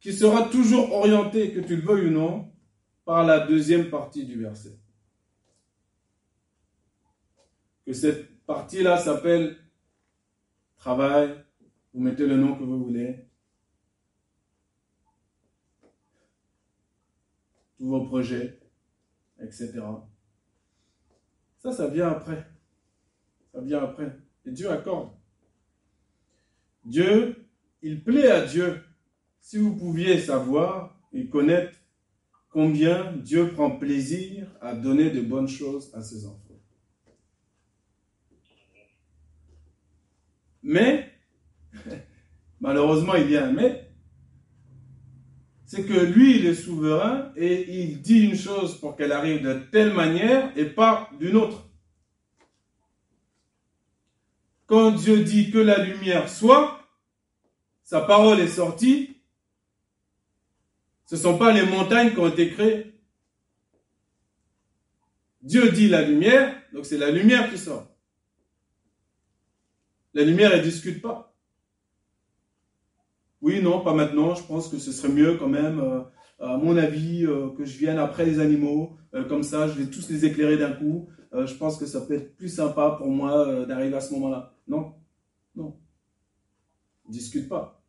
qui 0.04 0.12
sera 0.12 0.50
toujours 0.50 0.92
orienté, 0.92 1.54
que 1.54 1.60
tu 1.60 1.76
le 1.76 1.82
veuilles 1.82 2.08
ou 2.08 2.10
non, 2.10 2.52
par 3.06 3.24
la 3.24 3.46
deuxième 3.46 3.88
partie 3.88 4.26
du 4.26 4.38
verset. 4.38 4.78
Que 7.86 7.94
cette 7.94 8.44
partie-là 8.44 8.98
s'appelle 8.98 9.56
travail, 10.76 11.42
vous 11.94 12.02
mettez 12.02 12.26
le 12.26 12.36
nom 12.36 12.54
que 12.54 12.64
vous 12.64 12.84
voulez. 12.84 13.26
Tous 17.78 17.88
vos 17.88 18.04
projets, 18.04 18.60
etc. 19.40 19.80
Ça, 21.60 21.72
ça 21.72 21.88
vient 21.88 22.10
après. 22.10 22.46
Ça 23.54 23.62
vient 23.62 23.82
après. 23.82 24.18
Et 24.44 24.50
Dieu 24.50 24.70
accorde. 24.70 25.12
Dieu, 26.84 27.48
il 27.80 28.04
plaît 28.04 28.30
à 28.30 28.44
Dieu 28.44 28.84
si 29.44 29.58
vous 29.58 29.76
pouviez 29.76 30.18
savoir 30.18 30.98
et 31.12 31.26
connaître 31.26 31.78
combien 32.48 33.12
Dieu 33.12 33.52
prend 33.52 33.72
plaisir 33.72 34.46
à 34.62 34.74
donner 34.74 35.10
de 35.10 35.20
bonnes 35.20 35.48
choses 35.48 35.94
à 35.94 36.00
ses 36.00 36.24
enfants. 36.24 36.40
Mais, 40.62 41.12
malheureusement, 42.60 43.16
il 43.16 43.30
y 43.30 43.36
a 43.36 43.46
un 43.46 43.52
mais, 43.52 43.90
c'est 45.66 45.84
que 45.84 45.92
lui, 45.92 46.38
il 46.38 46.46
est 46.46 46.54
souverain 46.54 47.30
et 47.36 47.82
il 47.82 48.00
dit 48.00 48.20
une 48.20 48.36
chose 48.36 48.80
pour 48.80 48.96
qu'elle 48.96 49.12
arrive 49.12 49.42
de 49.42 49.60
telle 49.70 49.92
manière 49.92 50.56
et 50.56 50.64
pas 50.64 51.10
d'une 51.20 51.36
autre. 51.36 51.68
Quand 54.64 54.92
Dieu 54.92 55.22
dit 55.22 55.50
que 55.50 55.58
la 55.58 55.84
lumière 55.84 56.30
soit, 56.30 56.80
sa 57.82 58.00
parole 58.00 58.40
est 58.40 58.48
sortie, 58.48 59.13
ce 61.06 61.16
ne 61.16 61.20
sont 61.20 61.38
pas 61.38 61.52
les 61.52 61.64
montagnes 61.64 62.12
qui 62.12 62.18
ont 62.18 62.28
été 62.28 62.50
créées. 62.50 62.94
Dieu 65.42 65.70
dit 65.70 65.88
la 65.88 66.02
lumière, 66.02 66.56
donc 66.72 66.86
c'est 66.86 66.96
la 66.96 67.10
lumière 67.10 67.50
qui 67.50 67.58
sort. 67.58 67.86
La 70.14 70.22
lumière, 70.22 70.52
elle 70.52 70.60
ne 70.60 70.64
discute 70.64 71.02
pas. 71.02 71.34
Oui, 73.42 73.60
non, 73.60 73.80
pas 73.80 73.92
maintenant. 73.92 74.34
Je 74.34 74.42
pense 74.44 74.68
que 74.68 74.78
ce 74.78 74.90
serait 74.90 75.12
mieux 75.12 75.36
quand 75.36 75.48
même, 75.48 75.78
euh, 75.80 76.00
à 76.38 76.56
mon 76.56 76.76
avis, 76.78 77.26
euh, 77.26 77.50
que 77.50 77.66
je 77.66 77.76
vienne 77.76 77.98
après 77.98 78.24
les 78.24 78.40
animaux. 78.40 78.96
Euh, 79.12 79.24
comme 79.24 79.42
ça, 79.42 79.68
je 79.68 79.74
vais 79.74 79.90
tous 79.90 80.08
les 80.08 80.24
éclairer 80.24 80.56
d'un 80.56 80.72
coup. 80.72 81.08
je 81.34 81.54
pense 81.54 81.76
que 81.78 81.84
ça 81.84 82.00
peut 82.00 82.14
être 82.14 82.36
plus 82.36 82.48
sympa 82.48 82.94
pour 82.96 83.08
moi 83.08 83.66
d'arriver 83.66 83.96
à 83.96 84.00
ce 84.00 84.14
moment-là. 84.14 84.54
Non, 84.68 84.94
non. 85.56 85.76
Discute 87.08 87.48
pas. 87.48 87.83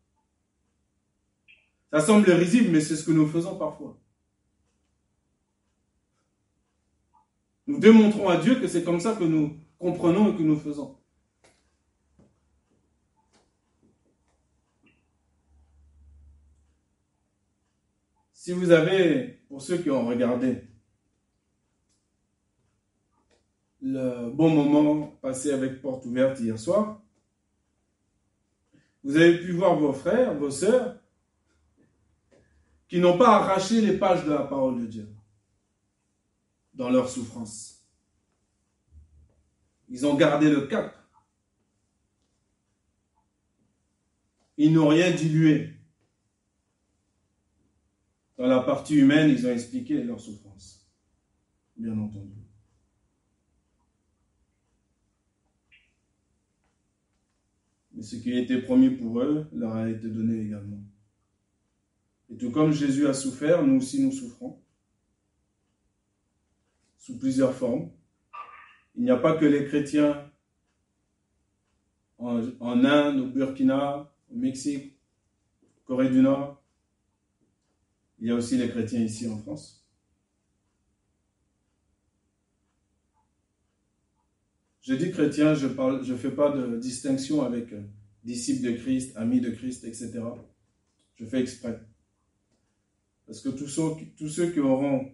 Ça 1.91 2.01
semble 2.01 2.29
risible, 2.31 2.71
mais 2.71 2.81
c'est 2.81 2.95
ce 2.95 3.03
que 3.03 3.11
nous 3.11 3.27
faisons 3.27 3.57
parfois. 3.57 3.97
Nous 7.67 7.79
démontrons 7.79 8.29
à 8.29 8.37
Dieu 8.37 8.59
que 8.59 8.67
c'est 8.67 8.83
comme 8.83 8.99
ça 8.99 9.15
que 9.15 9.23
nous 9.23 9.59
comprenons 9.79 10.33
et 10.33 10.37
que 10.37 10.43
nous 10.43 10.57
faisons. 10.57 10.97
Si 18.33 18.51
vous 18.51 18.69
avez, 18.69 19.39
pour 19.47 19.61
ceux 19.61 19.79
qui 19.79 19.89
ont 19.89 20.05
regardé, 20.05 20.67
le 23.81 24.29
bon 24.29 24.49
moment 24.49 25.07
passé 25.21 25.51
avec 25.51 25.81
Porte 25.81 26.05
Ouverte 26.05 26.39
hier 26.39 26.59
soir, 26.59 27.01
vous 29.03 29.17
avez 29.17 29.39
pu 29.39 29.51
voir 29.51 29.75
vos 29.75 29.93
frères, 29.93 30.35
vos 30.35 30.51
sœurs, 30.51 30.99
qui 32.87 32.99
n'ont 32.99 33.17
pas 33.17 33.37
arraché 33.37 33.81
les 33.81 33.97
pages 33.97 34.25
de 34.25 34.31
la 34.31 34.43
parole 34.43 34.81
de 34.81 34.85
Dieu 34.85 35.09
dans 36.73 36.89
leur 36.89 37.09
souffrance. 37.09 37.87
Ils 39.89 40.05
ont 40.05 40.15
gardé 40.15 40.49
le 40.49 40.67
cap. 40.67 41.05
ils 44.57 44.73
n'ont 44.73 44.87
rien 44.87 45.11
dilué. 45.11 45.73
Dans 48.37 48.47
la 48.47 48.59
partie 48.61 48.95
humaine, 48.95 49.29
ils 49.29 49.47
ont 49.47 49.51
expliqué 49.51 50.03
leur 50.03 50.19
souffrance, 50.19 50.89
bien 51.77 51.97
entendu. 51.97 52.33
Mais 57.93 58.03
ce 58.03 58.17
qui 58.17 58.37
été 58.37 58.61
promis 58.61 58.89
pour 58.89 59.21
eux 59.21 59.47
leur 59.53 59.73
a 59.73 59.89
été 59.89 60.09
donné 60.09 60.41
également. 60.41 60.83
Et 62.29 62.37
tout 62.37 62.51
comme 62.51 62.71
Jésus 62.71 63.07
a 63.07 63.13
souffert, 63.13 63.63
nous 63.63 63.77
aussi 63.77 64.01
nous 64.01 64.11
souffrons, 64.11 64.59
sous 66.97 67.17
plusieurs 67.19 67.53
formes. 67.53 67.91
Il 68.95 69.03
n'y 69.03 69.11
a 69.11 69.17
pas 69.17 69.37
que 69.37 69.45
les 69.45 69.65
chrétiens 69.65 70.31
en, 72.17 72.83
Inde, 72.83 73.19
au 73.19 73.27
Burkina, 73.27 74.11
au 74.31 74.35
Mexique, 74.35 74.97
Corée 75.83 76.09
du 76.09 76.21
Nord. 76.21 76.63
Il 78.19 78.27
y 78.27 78.31
a 78.31 78.35
aussi 78.35 78.57
les 78.57 78.69
chrétiens 78.69 79.01
ici 79.01 79.27
en 79.27 79.37
France. 79.37 79.85
Je 84.81 84.93
dis 84.93 85.11
chrétien, 85.11 85.55
je 85.55 85.67
ne 85.67 86.17
fais 86.17 86.31
pas 86.31 86.51
de 86.51 86.77
distinction 86.77 87.43
avec 87.43 87.73
disciples 88.23 88.71
de 88.71 88.71
Christ, 88.77 89.15
amis 89.17 89.41
de 89.41 89.49
Christ, 89.49 89.83
etc. 89.83 90.21
Je 91.15 91.25
fais 91.25 91.41
exprès. 91.41 91.79
Parce 93.25 93.41
que 93.41 93.49
tous 93.49 93.67
ceux, 93.67 93.95
tous 94.17 94.29
ceux 94.29 94.51
qui, 94.51 94.59
auront, 94.59 95.11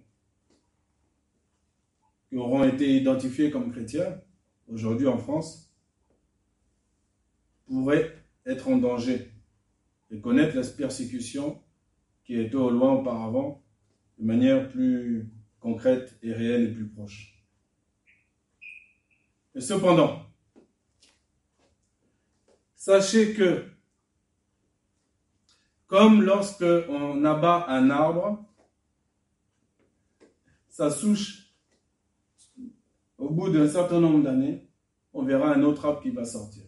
qui 2.30 2.36
auront 2.36 2.64
été 2.64 2.96
identifiés 2.96 3.52
comme 3.52 3.72
chrétiens, 3.72 4.22
aujourd'hui 4.68 5.08
en 5.08 5.18
France, 5.18 5.74
pourraient 7.66 8.14
être 8.46 8.68
en 8.68 8.78
danger 8.78 9.32
et 10.10 10.20
connaître 10.20 10.56
la 10.56 10.68
persécution 10.68 11.62
qui 12.26 12.36
était 12.36 12.56
au 12.56 12.70
loin 12.70 12.94
auparavant 12.94 13.64
de 14.20 14.26
manière 14.26 14.70
plus 14.70 15.30
concrète 15.60 16.18
et 16.22 16.34
réelle 16.34 16.64
et 16.64 16.74
plus 16.74 16.88
proche. 16.88 17.42
Et 19.56 19.62
cependant, 19.62 20.26
sachez 22.76 23.34
que 23.34 23.66
comme 25.92 26.24
lorsque 26.24 26.64
on 26.88 27.26
abat 27.26 27.66
un 27.68 27.90
arbre, 27.90 28.46
sa 30.70 30.90
souche, 30.90 31.54
au 33.18 33.30
bout 33.30 33.50
d'un 33.50 33.68
certain 33.68 34.00
nombre 34.00 34.24
d'années, 34.24 34.70
on 35.12 35.24
verra 35.24 35.54
un 35.54 35.62
autre 35.64 35.86
arbre 35.86 36.02
qui 36.02 36.12
va 36.12 36.24
sortir. 36.24 36.64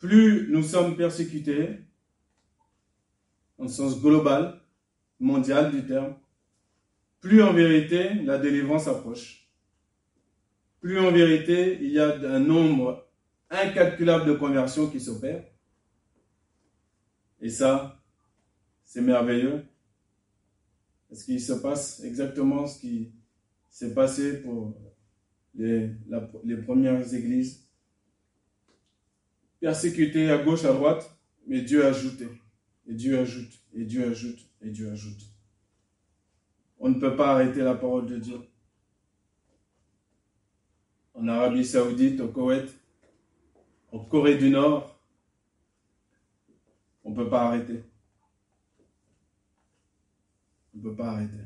Plus 0.00 0.48
nous 0.50 0.62
sommes 0.62 0.98
persécutés, 0.98 1.78
en 3.56 3.66
sens 3.68 3.98
global, 3.98 4.60
mondial 5.18 5.72
du 5.72 5.86
terme, 5.86 6.14
plus 7.20 7.42
en 7.42 7.54
vérité 7.54 8.12
la 8.16 8.36
délivrance 8.36 8.86
approche. 8.86 9.48
Plus 10.78 10.98
en 10.98 11.10
vérité 11.10 11.78
il 11.80 11.90
y 11.90 11.98
a 11.98 12.12
un 12.16 12.40
nombre 12.40 13.08
incalculable 13.48 14.26
de 14.26 14.34
conversions 14.34 14.90
qui 14.90 15.00
s'opèrent. 15.00 15.51
Et 17.42 17.50
ça, 17.50 18.00
c'est 18.84 19.02
merveilleux. 19.02 19.64
Parce 21.08 21.24
qu'il 21.24 21.40
se 21.40 21.52
passe 21.52 22.02
exactement 22.04 22.66
ce 22.66 22.80
qui 22.80 23.12
s'est 23.68 23.92
passé 23.92 24.40
pour 24.42 24.74
les, 25.54 25.90
premières 26.64 27.12
églises. 27.12 27.68
Persécutées 29.60 30.30
à 30.30 30.42
gauche, 30.42 30.64
à 30.64 30.72
droite, 30.72 31.18
mais 31.46 31.60
Dieu 31.60 31.84
a 31.84 31.88
ajouté. 31.88 32.28
Et 32.86 32.94
Dieu 32.94 33.18
ajoute, 33.18 33.60
et 33.74 33.84
Dieu 33.84 34.08
ajoute, 34.08 34.48
et 34.62 34.70
Dieu 34.70 34.90
ajoute. 34.90 35.22
On 36.78 36.88
ne 36.88 36.98
peut 36.98 37.14
pas 37.14 37.32
arrêter 37.32 37.60
la 37.60 37.74
parole 37.74 38.06
de 38.06 38.18
Dieu. 38.18 38.40
En 41.14 41.28
Arabie 41.28 41.64
Saoudite, 41.64 42.20
au 42.20 42.28
Koweït, 42.28 42.74
en 43.92 44.00
Corée 44.00 44.36
du 44.36 44.50
Nord, 44.50 44.92
on 47.04 47.10
ne 47.10 47.16
peut 47.16 47.28
pas 47.28 47.42
arrêter. 47.48 47.84
On 50.74 50.78
ne 50.78 50.82
peut 50.82 50.96
pas 50.96 51.10
arrêter. 51.10 51.36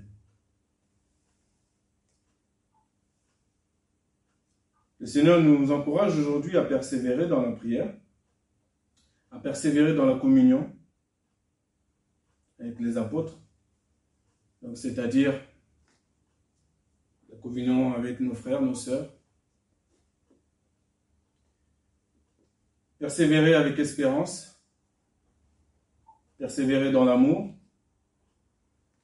Le 4.98 5.06
Seigneur 5.06 5.40
nous 5.40 5.70
encourage 5.72 6.18
aujourd'hui 6.18 6.56
à 6.56 6.64
persévérer 6.64 7.28
dans 7.28 7.42
la 7.42 7.52
prière, 7.52 7.94
à 9.30 9.38
persévérer 9.38 9.94
dans 9.94 10.06
la 10.06 10.18
communion 10.18 10.72
avec 12.58 12.80
les 12.80 12.96
apôtres, 12.96 13.38
c'est-à-dire 14.74 15.40
la 17.28 17.36
communion 17.36 17.94
avec 17.94 18.20
nos 18.20 18.34
frères, 18.34 18.62
nos 18.62 18.74
sœurs. 18.74 19.12
Persévérer 22.98 23.54
avec 23.54 23.78
espérance, 23.78 24.55
persévérer 26.38 26.92
dans 26.92 27.04
l'amour. 27.04 27.54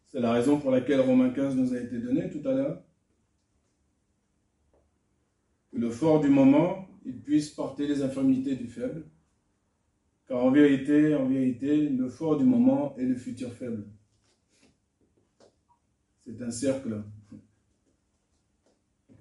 C'est 0.08 0.20
la 0.20 0.32
raison 0.32 0.58
pour 0.58 0.70
laquelle 0.70 1.00
Romains 1.00 1.30
15 1.30 1.56
nous 1.56 1.72
a 1.72 1.80
été 1.80 1.98
donné 1.98 2.30
tout 2.30 2.46
à 2.46 2.52
l'heure. 2.52 2.82
Que 5.70 5.78
le 5.78 5.90
fort 5.90 6.20
du 6.20 6.28
moment, 6.28 6.88
puisse 7.24 7.50
porter 7.50 7.86
les 7.86 8.02
infirmités 8.02 8.56
du 8.56 8.68
faible. 8.68 9.04
Car 10.26 10.44
en 10.44 10.50
vérité, 10.50 11.14
en 11.14 11.26
vérité, 11.26 11.88
le 11.88 12.08
fort 12.08 12.36
du 12.36 12.44
moment 12.44 12.94
est 12.96 13.04
le 13.04 13.16
futur 13.16 13.52
faible. 13.52 13.86
C'est 16.24 16.40
un 16.42 16.50
cercle. 16.50 17.02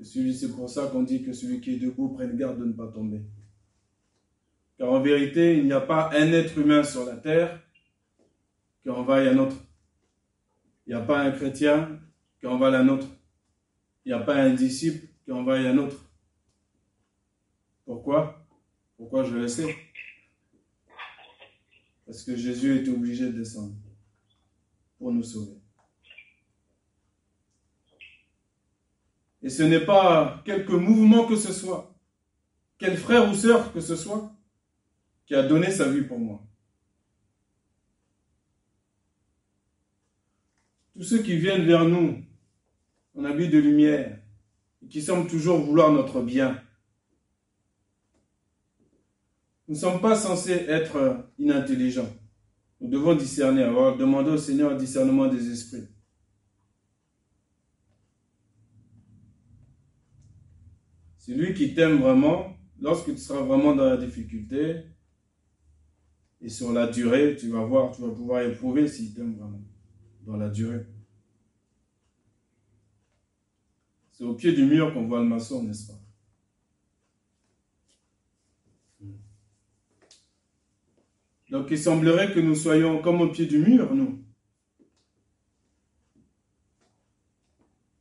C'est 0.04 0.52
pour 0.56 0.70
ça 0.70 0.88
qu'on 0.88 1.04
dit 1.04 1.24
que 1.24 1.32
celui 1.32 1.62
qui 1.62 1.76
est 1.76 1.80
debout 1.80 2.10
prenne 2.10 2.36
garde 2.36 2.60
de 2.60 2.66
ne 2.66 2.74
pas 2.74 2.88
tomber. 2.88 3.22
Car 4.78 4.92
en 4.92 5.02
vérité, 5.02 5.58
il 5.58 5.66
n'y 5.66 5.74
a 5.74 5.82
pas 5.82 6.10
un 6.14 6.32
être 6.34 6.58
humain 6.58 6.84
sur 6.84 7.06
la 7.06 7.16
terre 7.16 7.62
qui 8.82 8.90
envahit 8.90 9.30
un 9.30 9.38
autre. 9.38 9.56
Il 10.86 10.96
n'y 10.96 11.02
a 11.02 11.06
pas 11.06 11.22
un 11.22 11.32
chrétien 11.32 12.00
qui 12.40 12.48
envahit 12.48 12.76
un 12.76 12.88
autre. 12.90 13.08
Il 14.06 14.10
n'y 14.10 14.14
a 14.14 14.24
pas 14.24 14.36
un 14.36 14.54
disciple 14.54 15.08
qui 15.24 15.32
envahit 15.32 15.68
un 15.68 15.78
autre. 15.78 15.98
Pourquoi? 17.86 18.46
Pourquoi 18.98 19.24
je 19.24 19.36
le 19.36 19.48
sais? 19.48 19.76
Parce 22.06 22.24
que 22.24 22.36
Jésus 22.36 22.78
est 22.78 22.90
obligé 22.90 23.26
de 23.26 23.38
descendre 23.38 23.76
pour 24.98 25.12
nous 25.12 25.24
sauver. 25.24 25.58
Et 29.44 29.50
ce 29.50 29.64
n'est 29.64 29.86
pas 29.86 30.42
quelque 30.46 30.74
mouvement 30.74 31.26
que 31.26 31.36
ce 31.36 31.52
soit, 31.52 31.96
quel 32.78 32.96
frère 32.96 33.30
ou 33.30 33.34
sœur 33.34 33.74
que 33.74 33.82
ce 33.82 33.96
soit, 33.96 34.32
qui 35.26 35.34
a 35.34 35.44
donné 35.44 35.72
sa 35.72 35.90
vie 35.90 36.04
pour 36.04 36.20
moi. 36.20 36.44
Tous 41.02 41.08
ceux 41.08 41.24
qui 41.24 41.36
viennent 41.36 41.66
vers 41.66 41.86
nous 41.86 42.24
en 43.18 43.26
habit 43.26 43.50
de 43.50 43.58
lumière 43.58 44.20
et 44.84 44.88
qui 44.88 45.02
semblent 45.02 45.28
toujours 45.28 45.58
vouloir 45.58 45.92
notre 45.92 46.22
bien. 46.22 46.62
Nous 49.68 49.74
ne 49.74 49.80
sommes 49.80 50.00
pas 50.00 50.16
censés 50.16 50.52
être 50.68 51.28
inintelligents. 51.40 52.14
Nous 52.80 52.88
devons 52.88 53.16
discerner, 53.16 53.64
avoir 53.64 53.98
demandé 53.98 54.30
au 54.30 54.38
Seigneur 54.38 54.74
un 54.74 54.76
discernement 54.76 55.26
des 55.26 55.50
esprits. 55.50 55.88
C'est 61.18 61.34
lui 61.34 61.56
qui 61.56 61.74
t'aime 61.74 61.98
vraiment, 61.98 62.56
lorsque 62.80 63.10
tu 63.10 63.18
seras 63.18 63.42
vraiment 63.42 63.76
dans 63.76 63.86
la 63.86 63.98
difficulté, 63.98 64.84
et 66.42 66.50
sur 66.50 66.72
la 66.72 66.86
durée, 66.86 67.36
tu 67.36 67.50
vas 67.50 67.64
voir, 67.64 67.92
tu 67.92 68.04
vas 68.04 68.10
pouvoir 68.10 68.44
éprouver 68.44 68.88
s'il 68.88 69.16
t'aime 69.16 69.34
vraiment 69.34 69.64
dans 70.28 70.38
la 70.38 70.50
durée. 70.50 70.86
C'est 74.22 74.28
au 74.28 74.36
pied 74.36 74.54
du 74.54 74.68
mur 74.68 74.94
qu'on 74.94 75.08
voit 75.08 75.18
le 75.18 75.26
maçon, 75.26 75.64
n'est-ce 75.64 75.88
pas 75.88 76.00
Donc 81.50 81.72
il 81.72 81.80
semblerait 81.80 82.32
que 82.32 82.40
nous 82.40 82.54
soyons 82.54 83.02
comme 83.02 83.20
au 83.22 83.30
pied 83.30 83.48
du 83.48 83.58
mur, 83.58 83.96
nous. 83.96 84.24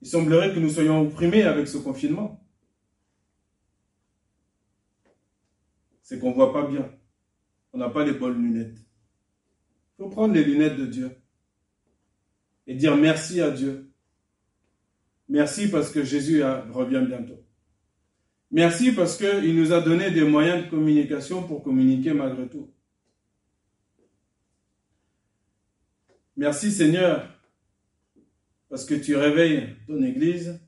Il 0.03 0.09
semblerait 0.09 0.53
que 0.53 0.59
nous 0.59 0.69
soyons 0.69 1.01
opprimés 1.01 1.45
avec 1.45 1.67
ce 1.67 1.79
confinement. 1.79 2.47
C'est 6.03 6.19
qu'on 6.19 6.33
ne 6.33 6.35
voit 6.35 6.53
pas 6.53 6.67
bien. 6.67 6.93
On 7.73 7.79
n'a 7.79 7.89
pas 7.89 8.05
les 8.05 8.13
bonnes 8.13 8.43
lunettes. 8.43 8.77
Il 8.77 10.03
faut 10.03 10.11
prendre 10.11 10.35
les 10.35 10.45
lunettes 10.45 10.77
de 10.77 10.85
Dieu 10.85 11.17
et 12.67 12.75
dire 12.75 12.95
merci 12.99 13.41
à 13.41 13.51
Dieu. 13.51 13.90
Merci 15.31 15.69
parce 15.69 15.93
que 15.93 16.03
Jésus 16.03 16.43
revient 16.73 17.05
bientôt. 17.07 17.41
Merci 18.51 18.91
parce 18.91 19.17
qu'il 19.17 19.55
nous 19.55 19.73
a 19.73 19.81
donné 19.81 20.11
des 20.11 20.25
moyens 20.25 20.65
de 20.65 20.69
communication 20.69 21.45
pour 21.45 21.63
communiquer 21.63 22.13
malgré 22.13 22.49
tout. 22.49 22.69
Merci 26.37 26.73
Seigneur 26.73 27.29
parce 28.69 28.85
que 28.85 28.95
tu 28.95 29.15
réveilles 29.15 29.77
ton 29.87 30.03
Église, 30.03 30.61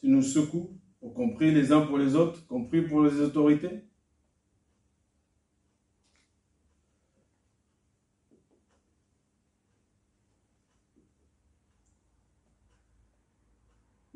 tu 0.00 0.08
nous 0.08 0.22
secoues 0.22 0.78
pour 1.00 1.12
compris 1.12 1.50
les 1.52 1.72
uns 1.72 1.80
pour 1.80 1.98
les 1.98 2.14
autres, 2.14 2.46
compris 2.46 2.82
pour 2.82 3.02
les 3.02 3.20
autorités. 3.20 3.82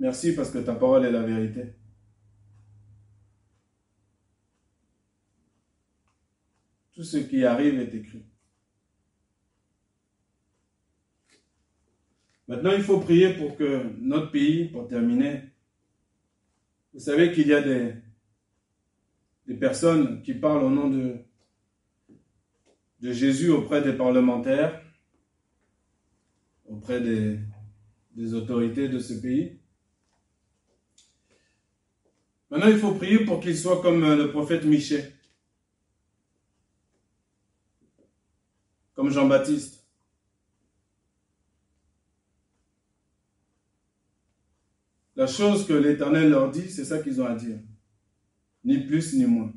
Merci 0.03 0.35
parce 0.35 0.51
que 0.51 0.59
ta 0.59 0.75
parole 0.75 1.05
est 1.05 1.13
la 1.13 1.23
vérité. 1.23 1.75
Tout 6.93 7.05
ce 7.05 7.19
qui 7.19 7.45
arrive 7.45 7.79
est 7.79 7.95
écrit. 7.95 8.25
Maintenant, 12.49 12.73
il 12.73 12.83
faut 12.83 12.99
prier 12.99 13.35
pour 13.35 13.57
que 13.57 13.97
notre 14.01 14.33
pays, 14.33 14.65
pour 14.71 14.89
terminer, 14.89 15.53
vous 16.93 16.99
savez 16.99 17.31
qu'il 17.31 17.47
y 17.47 17.55
a 17.55 17.63
des, 17.63 17.95
des 19.47 19.55
personnes 19.55 20.21
qui 20.23 20.35
parlent 20.35 20.65
au 20.65 20.71
nom 20.71 20.91
de, 20.91 21.15
de 23.03 23.13
Jésus 23.13 23.51
auprès 23.51 23.83
des 23.83 23.93
parlementaires, 23.93 24.83
auprès 26.67 27.01
des, 27.01 27.39
des 28.17 28.35
autorités 28.35 28.89
de 28.89 28.99
ce 28.99 29.15
pays. 29.15 29.62
Maintenant, 32.53 32.69
il 32.69 32.79
faut 32.79 32.93
prier 32.93 33.25
pour 33.25 33.41
qu'il 33.41 33.57
soit 33.57 33.81
comme 33.81 34.05
euh, 34.05 34.15
le 34.15 34.31
prophète 34.31 34.67
Michel, 34.67 35.11
comme 38.93 39.09
Jean-Baptiste. 39.09 39.87
La 45.17 45.27
chose 45.27 45.67
que 45.67 45.73
l'Éternel 45.73 46.29
leur 46.29 46.51
dit, 46.51 46.71
c'est 46.71 46.85
ça 46.85 47.03
qu'ils 47.03 47.23
ont 47.23 47.27
à 47.27 47.35
dire. 47.35 47.59
Ni 48.67 48.87
plus 48.87 49.15
ni 49.15 49.25
moins. 49.25 49.51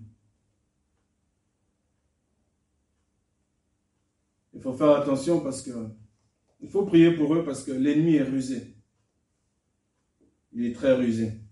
Il 4.54 4.62
faut 4.62 4.72
faire 4.72 4.92
attention 4.92 5.42
parce 5.42 5.62
que 5.62 5.90
il 6.62 6.70
faut 6.70 6.86
prier 6.86 7.12
pour 7.12 7.36
eux 7.36 7.44
parce 7.44 7.62
que 7.62 7.74
l'ennemi 7.74 8.16
est 8.16 8.24
rusé. 8.24 8.74
Il 10.54 10.64
est 10.64 10.74
très 10.74 10.94
rusé. 10.94 11.45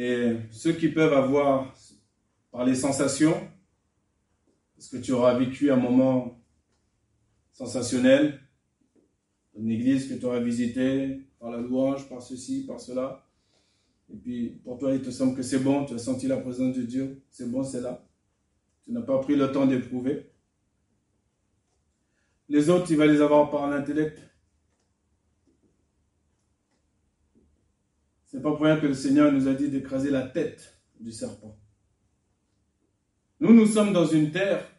Et 0.00 0.36
ceux 0.52 0.72
qui 0.72 0.88
peuvent 0.88 1.12
avoir 1.12 1.74
par 2.52 2.64
les 2.64 2.76
sensations, 2.76 3.34
parce 4.76 4.88
que 4.88 4.96
tu 4.96 5.10
auras 5.10 5.36
vécu 5.36 5.72
un 5.72 5.76
moment 5.76 6.40
sensationnel, 7.52 8.38
une 9.56 9.72
église 9.72 10.08
que 10.08 10.14
tu 10.14 10.24
auras 10.24 10.38
visitée, 10.38 11.28
par 11.40 11.50
la 11.50 11.58
louange, 11.58 12.08
par 12.08 12.22
ceci, 12.22 12.64
par 12.64 12.78
cela. 12.78 13.26
Et 14.12 14.16
puis 14.16 14.60
pour 14.62 14.78
toi, 14.78 14.94
il 14.94 15.02
te 15.02 15.10
semble 15.10 15.36
que 15.36 15.42
c'est 15.42 15.58
bon, 15.58 15.84
tu 15.84 15.94
as 15.94 15.98
senti 15.98 16.28
la 16.28 16.36
présence 16.36 16.76
de 16.76 16.82
Dieu, 16.82 17.20
c'est 17.28 17.50
bon, 17.50 17.64
c'est 17.64 17.80
là. 17.80 18.06
Tu 18.84 18.92
n'as 18.92 19.02
pas 19.02 19.18
pris 19.18 19.34
le 19.34 19.50
temps 19.50 19.66
d'éprouver. 19.66 20.30
Les 22.48 22.70
autres, 22.70 22.86
tu 22.86 22.94
vas 22.94 23.06
les 23.06 23.20
avoir 23.20 23.50
par 23.50 23.68
l'intellect. 23.68 24.16
C'est 28.28 28.42
pas 28.42 28.50
pour 28.54 28.60
rien 28.60 28.78
que 28.78 28.86
le 28.86 28.94
Seigneur 28.94 29.32
nous 29.32 29.48
a 29.48 29.54
dit 29.54 29.70
d'écraser 29.70 30.10
la 30.10 30.20
tête 30.20 30.78
du 31.00 31.10
serpent. 31.10 31.58
Nous, 33.40 33.54
nous 33.54 33.66
sommes 33.66 33.94
dans 33.94 34.04
une 34.04 34.30
terre 34.30 34.70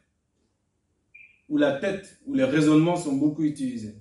où 1.48 1.58
la 1.58 1.80
tête, 1.80 2.22
où 2.28 2.36
les 2.36 2.44
raisonnements 2.44 2.96
sont 2.96 3.16
beaucoup 3.16 3.44
utilisés. 3.44 4.00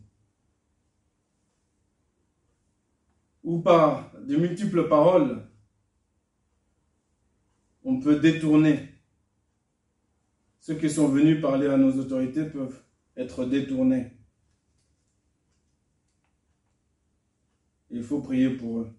Où 3.42 3.62
par 3.62 4.12
de 4.20 4.36
multiples 4.36 4.86
paroles, 4.86 5.48
on 7.84 8.00
peut 8.00 8.20
détourner. 8.20 8.90
Ceux 10.60 10.74
qui 10.74 10.90
sont 10.90 11.08
venus 11.08 11.40
parler 11.40 11.68
à 11.68 11.78
nos 11.78 11.98
autorités 11.98 12.44
peuvent 12.44 12.82
être 13.16 13.46
détournés. 13.46 14.12
Il 17.90 18.02
faut 18.02 18.20
prier 18.20 18.50
pour 18.50 18.80
eux 18.80 18.98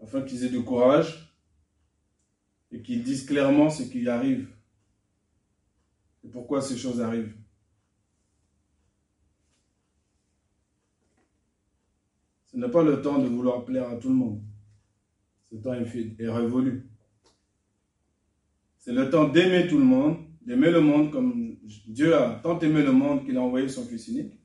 afin 0.00 0.22
qu'ils 0.22 0.44
aient 0.44 0.50
du 0.50 0.62
courage 0.62 1.28
et 2.70 2.82
qu'ils 2.82 3.02
disent 3.02 3.24
clairement 3.24 3.70
ce 3.70 3.82
qui 3.82 4.08
arrive 4.08 4.48
et 6.24 6.28
pourquoi 6.28 6.60
ces 6.60 6.76
choses 6.76 7.00
arrivent. 7.00 7.34
Ce 12.46 12.56
n'est 12.56 12.70
pas 12.70 12.82
le 12.82 13.00
temps 13.02 13.18
de 13.18 13.28
vouloir 13.28 13.64
plaire 13.64 13.88
à 13.88 13.96
tout 13.96 14.08
le 14.08 14.14
monde. 14.14 14.42
Ce 15.50 15.56
temps 15.56 15.74
est 15.74 16.28
révolu. 16.28 16.88
C'est 18.78 18.92
le 18.92 19.10
temps 19.10 19.28
d'aimer 19.28 19.66
tout 19.68 19.78
le 19.78 19.84
monde, 19.84 20.18
d'aimer 20.42 20.70
le 20.70 20.80
monde 20.80 21.10
comme 21.10 21.56
Dieu 21.86 22.14
a 22.16 22.40
tant 22.42 22.58
aimé 22.60 22.82
le 22.82 22.92
monde 22.92 23.24
qu'il 23.24 23.36
a 23.36 23.42
envoyé 23.42 23.68
son 23.68 23.84
Fils 23.84 24.08
unique. 24.08 24.40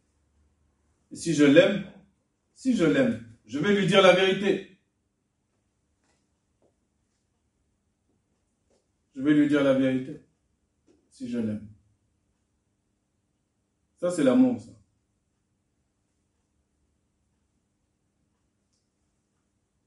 Et 1.12 1.16
si 1.16 1.34
je 1.34 1.46
l'aime, 1.46 1.86
si 2.54 2.76
je 2.76 2.86
l'aime, 2.86 3.24
je 3.46 3.60
vais 3.60 3.76
lui 3.76 3.88
dire 3.88 4.02
la 4.02 4.14
vérité. 4.14 4.74
je 9.16 9.22
vais 9.22 9.33
dire 9.48 9.64
la 9.64 9.74
vérité, 9.74 10.22
si 11.10 11.30
je 11.30 11.38
l'aime. 11.38 11.68
Ça, 14.00 14.12
c'est 14.12 14.24
l'amour, 14.24 14.60
ça. 14.60 14.72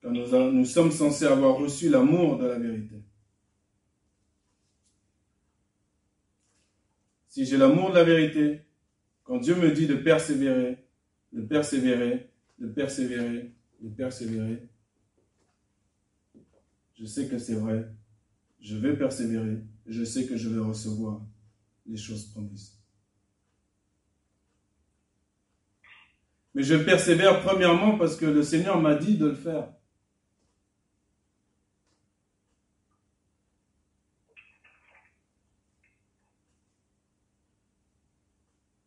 Quand 0.00 0.10
nous 0.10 0.64
sommes 0.64 0.92
censés 0.92 1.26
avoir 1.26 1.56
reçu 1.56 1.88
l'amour 1.88 2.38
de 2.38 2.46
la 2.46 2.58
vérité. 2.58 3.02
Si 7.28 7.44
j'ai 7.44 7.56
l'amour 7.56 7.90
de 7.90 7.96
la 7.96 8.04
vérité, 8.04 8.62
quand 9.24 9.38
Dieu 9.38 9.56
me 9.56 9.70
dit 9.72 9.86
de 9.86 9.96
persévérer, 9.96 10.78
de 11.32 11.42
persévérer, 11.42 12.30
de 12.58 12.68
persévérer, 12.68 13.52
de 13.80 13.88
persévérer, 13.90 14.68
je 16.94 17.04
sais 17.04 17.28
que 17.28 17.36
c'est 17.36 17.56
vrai 17.56 17.86
je 18.60 18.76
vais 18.76 18.96
persévérer, 18.96 19.62
je 19.86 20.04
sais 20.04 20.26
que 20.26 20.36
je 20.36 20.48
vais 20.48 20.60
recevoir 20.60 21.20
les 21.86 21.96
choses 21.96 22.26
promises. 22.26 22.76
Mais 26.54 26.62
je 26.62 26.74
persévère 26.74 27.42
premièrement 27.42 27.98
parce 27.98 28.16
que 28.16 28.24
le 28.24 28.42
Seigneur 28.42 28.80
m'a 28.80 28.94
dit 28.94 29.18
de 29.18 29.26
le 29.26 29.34
faire. 29.34 29.68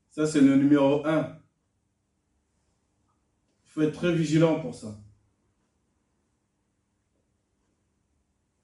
Ça, 0.09 0.26
c'est 0.26 0.41
le 0.41 0.55
numéro 0.55 1.05
un. 1.05 1.39
Il 3.65 3.70
faut 3.70 3.82
être 3.84 3.93
très 3.93 4.13
vigilant 4.13 4.59
pour 4.59 4.74
ça. 4.76 4.99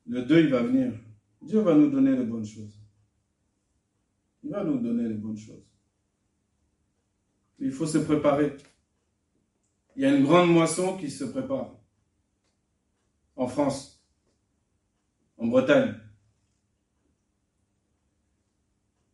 Le 0.07 0.23
deuil 0.23 0.49
va 0.49 0.63
venir. 0.63 0.93
Dieu 1.41 1.59
va 1.61 1.75
nous 1.75 1.89
donner 1.89 2.15
les 2.15 2.25
bonnes 2.25 2.45
choses. 2.45 2.79
Il 4.43 4.51
va 4.51 4.63
nous 4.63 4.79
donner 4.79 5.07
les 5.07 5.15
bonnes 5.15 5.37
choses. 5.37 5.65
Il 7.59 7.71
faut 7.71 7.87
se 7.87 7.97
préparer. 7.97 8.55
Il 9.95 10.03
y 10.03 10.05
a 10.05 10.15
une 10.15 10.23
grande 10.23 10.51
moisson 10.51 10.97
qui 10.97 11.09
se 11.09 11.23
prépare. 11.23 11.75
En 13.35 13.47
France, 13.47 14.03
en 15.37 15.47
Bretagne. 15.47 15.95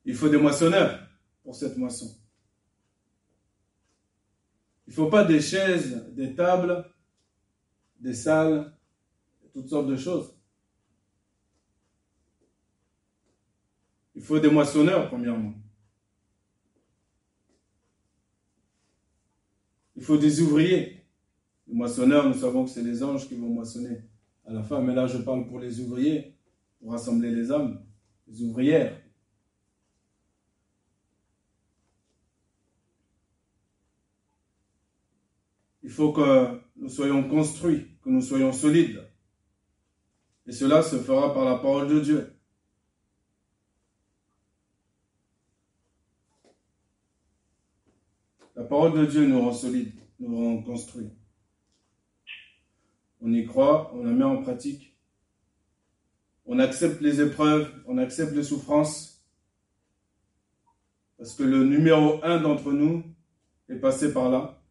Il 0.06 0.16
faut 0.16 0.30
des 0.30 0.38
moissonneurs 0.38 1.08
pour 1.44 1.56
cette 1.56 1.78
moisson. 1.78 2.16
Il 4.88 4.92
ne 4.92 4.96
faut 4.96 5.10
pas 5.10 5.24
des 5.24 5.42
chaises, 5.42 6.14
des 6.14 6.36
tables, 6.36 6.86
des 8.00 8.14
salles, 8.14 8.76
toutes 9.54 9.70
sortes 9.70 9.88
de 9.88 9.96
choses. 9.96 10.36
Il 14.22 14.28
faut 14.28 14.38
des 14.38 14.52
moissonneurs, 14.52 15.10
premièrement. 15.10 15.52
Il 19.96 20.04
faut 20.04 20.18
des 20.18 20.42
ouvriers. 20.42 21.04
Les 21.66 21.74
moissonneurs, 21.74 22.28
nous 22.28 22.36
savons 22.36 22.66
que 22.66 22.70
c'est 22.70 22.84
les 22.84 23.02
anges 23.02 23.28
qui 23.28 23.34
vont 23.34 23.50
moissonner 23.50 23.98
à 24.46 24.54
la 24.54 24.62
fin, 24.62 24.80
mais 24.80 24.94
là 24.94 25.08
je 25.08 25.18
parle 25.18 25.48
pour 25.48 25.60
les 25.60 25.80
ouvriers, 25.80 26.38
pour 26.80 26.92
rassembler 26.92 27.32
les 27.32 27.50
hommes, 27.50 27.84
les 28.28 28.44
ouvrières. 28.44 29.02
Il 35.82 35.90
faut 35.90 36.14
que 36.14 36.62
nous 36.76 36.90
soyons 36.90 37.28
construits, 37.28 37.88
que 38.04 38.10
nous 38.10 38.22
soyons 38.22 38.54
solides. 38.54 39.02
Et 40.46 40.52
cela 40.52 40.84
se 40.84 40.98
fera 40.98 41.34
par 41.34 41.44
la 41.44 41.56
parole 41.56 41.88
de 41.88 42.00
Dieu. 42.00 42.41
La 48.62 48.68
parole 48.68 48.94
de 48.94 49.08
Dieu 49.08 49.26
nous 49.26 49.42
rend 49.42 49.54
solides, 49.54 49.92
nous 50.20 50.38
rend 50.38 50.62
construits. 50.62 51.10
On 53.20 53.34
y 53.34 53.44
croit, 53.44 53.92
on 53.96 54.04
la 54.04 54.12
met 54.12 54.24
en 54.24 54.44
pratique. 54.44 54.96
On 56.46 56.60
accepte 56.60 57.02
les 57.02 57.22
épreuves, 57.22 57.74
on 57.88 57.98
accepte 57.98 58.34
les 58.34 58.44
souffrances. 58.44 59.26
Parce 61.18 61.34
que 61.34 61.42
le 61.42 61.64
numéro 61.64 62.24
un 62.24 62.40
d'entre 62.40 62.72
nous 62.72 63.04
est 63.68 63.78
passé 63.78 64.14
par 64.14 64.30
là. 64.30 64.62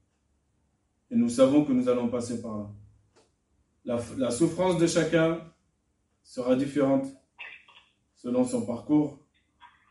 Et 1.11 1.17
nous 1.17 1.29
savons 1.29 1.65
que 1.65 1.73
nous 1.73 1.89
allons 1.89 2.09
passer 2.09 2.41
par 2.41 2.59
là. 2.59 2.71
La, 3.85 4.01
la 4.19 4.31
souffrance 4.31 4.79
de 4.79 4.87
chacun 4.87 5.41
sera 6.23 6.55
différente 6.55 7.09
selon 8.15 8.45
son 8.45 8.65
parcours, 8.65 9.19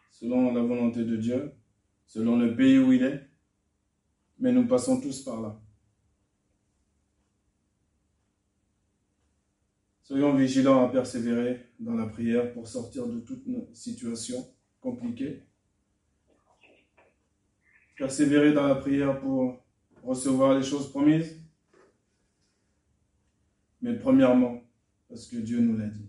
selon 0.10 0.54
la 0.54 0.62
volonté 0.62 1.04
de 1.04 1.18
Dieu, 1.18 1.52
selon 2.08 2.38
le 2.38 2.56
pays 2.56 2.78
où 2.78 2.94
il 2.94 3.04
est. 3.04 3.29
Mais 4.40 4.52
nous 4.52 4.68
passons 4.68 5.02
tous 5.02 5.22
par 5.24 5.42
là. 5.42 5.60
Soyons 10.02 10.34
vigilants 10.34 10.88
à 10.88 10.90
persévérer 10.90 11.68
dans 11.80 11.94
la 11.94 12.08
prière 12.08 12.52
pour 12.54 12.68
sortir 12.68 13.06
de 13.06 13.20
toute 13.20 13.44
situation 13.76 14.44
compliquée. 14.82 15.44
Persévérer 17.96 18.54
dans 18.54 18.68
la 18.68 18.76
prière 18.76 19.20
pour 19.20 19.64
recevoir 20.02 20.58
les 20.58 20.64
choses 20.64 20.90
promises. 20.90 21.40
Mais 23.82 24.00
premièrement, 24.00 24.64
parce 25.08 25.28
que 25.28 25.38
Dieu 25.38 25.60
nous 25.60 25.78
l'a 25.78 25.88
dit. 25.88 26.09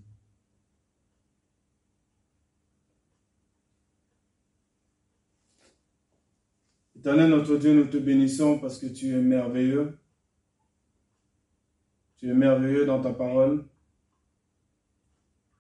Éternel 7.01 7.30
notre 7.30 7.57
Dieu, 7.57 7.72
nous 7.72 7.86
te 7.86 7.96
bénissons 7.96 8.59
parce 8.59 8.78
que 8.78 8.84
tu 8.84 9.14
es 9.14 9.22
merveilleux. 9.22 9.98
Tu 12.18 12.28
es 12.28 12.34
merveilleux 12.34 12.84
dans 12.84 13.01
ta 13.01 13.11
parole. 13.11 13.64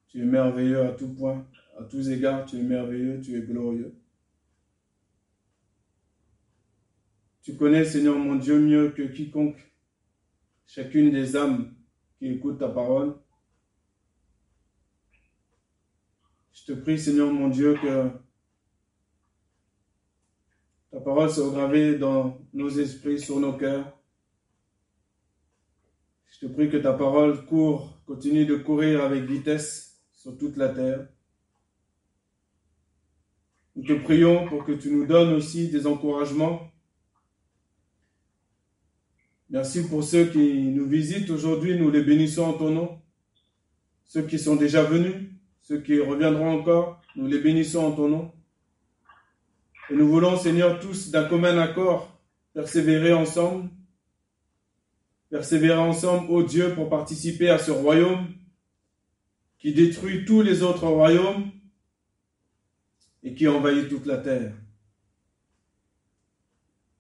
Tu 0.08 0.20
es 0.20 0.26
merveilleux 0.26 0.82
à 0.82 0.92
tout 0.92 1.08
point, 1.14 1.48
à 1.78 1.84
tous 1.84 2.10
égards. 2.10 2.44
Tu 2.44 2.58
es 2.58 2.62
merveilleux, 2.62 3.22
tu 3.22 3.38
es 3.38 3.40
glorieux. 3.40 3.94
Tu 7.40 7.56
connais, 7.56 7.86
Seigneur 7.86 8.18
mon 8.18 8.34
Dieu, 8.34 8.60
mieux 8.60 8.90
que 8.90 9.00
quiconque, 9.00 9.72
chacune 10.66 11.10
des 11.10 11.36
âmes 11.36 11.74
qui 12.18 12.26
écoutent 12.26 12.58
ta 12.58 12.68
parole. 12.68 13.14
Je 16.52 16.66
te 16.66 16.72
prie, 16.72 16.98
Seigneur 16.98 17.32
mon 17.32 17.48
Dieu, 17.48 17.78
que 17.82 18.10
ta 20.90 21.00
parole 21.00 21.30
soit 21.30 21.50
gravée 21.50 21.98
dans 21.98 22.38
nos 22.52 22.70
esprits, 22.70 23.20
sur 23.20 23.38
nos 23.40 23.52
cœurs. 23.52 23.96
Je 26.26 26.46
te 26.46 26.52
prie 26.52 26.70
que 26.70 26.76
ta 26.76 26.92
parole 26.92 27.44
court, 27.46 28.00
continue 28.06 28.46
de 28.46 28.56
courir 28.56 29.02
avec 29.02 29.24
vitesse 29.24 30.00
sur 30.12 30.36
toute 30.36 30.56
la 30.56 30.68
terre. 30.68 31.08
Nous 33.76 33.84
te 33.84 33.92
prions 33.92 34.48
pour 34.48 34.64
que 34.64 34.72
tu 34.72 34.90
nous 34.90 35.06
donnes 35.06 35.32
aussi 35.34 35.70
des 35.70 35.86
encouragements 35.86 36.70
Merci 39.50 39.88
pour 39.88 40.04
ceux 40.04 40.26
qui 40.26 40.62
nous 40.68 40.86
visitent 40.86 41.28
aujourd'hui. 41.28 41.76
Nous 41.76 41.90
les 41.90 42.04
bénissons 42.04 42.44
en 42.44 42.52
ton 42.52 42.70
nom. 42.70 43.00
Ceux 44.06 44.22
qui 44.22 44.38
sont 44.38 44.54
déjà 44.54 44.84
venus, 44.84 45.28
ceux 45.60 45.80
qui 45.80 45.98
reviendront 45.98 46.52
encore, 46.52 47.00
nous 47.16 47.26
les 47.26 47.40
bénissons 47.40 47.84
en 47.84 47.92
ton 47.92 48.08
nom. 48.08 48.32
Et 49.90 49.94
nous 49.94 50.08
voulons, 50.08 50.36
Seigneur, 50.38 50.78
tous 50.80 51.10
d'un 51.10 51.28
commun 51.28 51.58
accord, 51.58 52.16
persévérer 52.52 53.12
ensemble. 53.12 53.68
Persévérer 55.28 55.78
ensemble, 55.78 56.30
ô 56.30 56.42
Dieu, 56.42 56.74
pour 56.74 56.88
participer 56.88 57.50
à 57.50 57.58
ce 57.58 57.70
royaume 57.70 58.26
qui 59.58 59.74
détruit 59.74 60.24
tous 60.24 60.42
les 60.42 60.62
autres 60.62 60.86
royaumes 60.86 61.50
et 63.22 63.34
qui 63.34 63.46
envahit 63.46 63.88
toute 63.88 64.06
la 64.06 64.18
terre. 64.18 64.54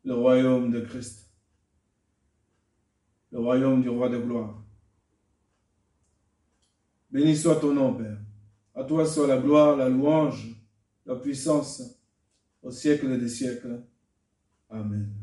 Le 0.04 0.14
royaume 0.14 0.70
de 0.70 0.80
Christ 0.80 1.30
le 3.32 3.38
royaume 3.38 3.82
du 3.82 3.88
roi 3.88 4.08
de 4.08 4.18
gloire. 4.18 4.62
Béni 7.10 7.36
soit 7.36 7.56
ton 7.56 7.74
nom, 7.74 7.94
Père. 7.94 8.18
À 8.74 8.84
toi 8.84 9.06
soit 9.06 9.26
la 9.26 9.38
gloire, 9.38 9.76
la 9.76 9.88
louange, 9.88 10.48
la 11.06 11.16
puissance 11.16 11.99
au 12.62 12.70
siècle 12.70 13.18
des 13.18 13.28
siècles. 13.28 13.82
Amen. 14.68 15.19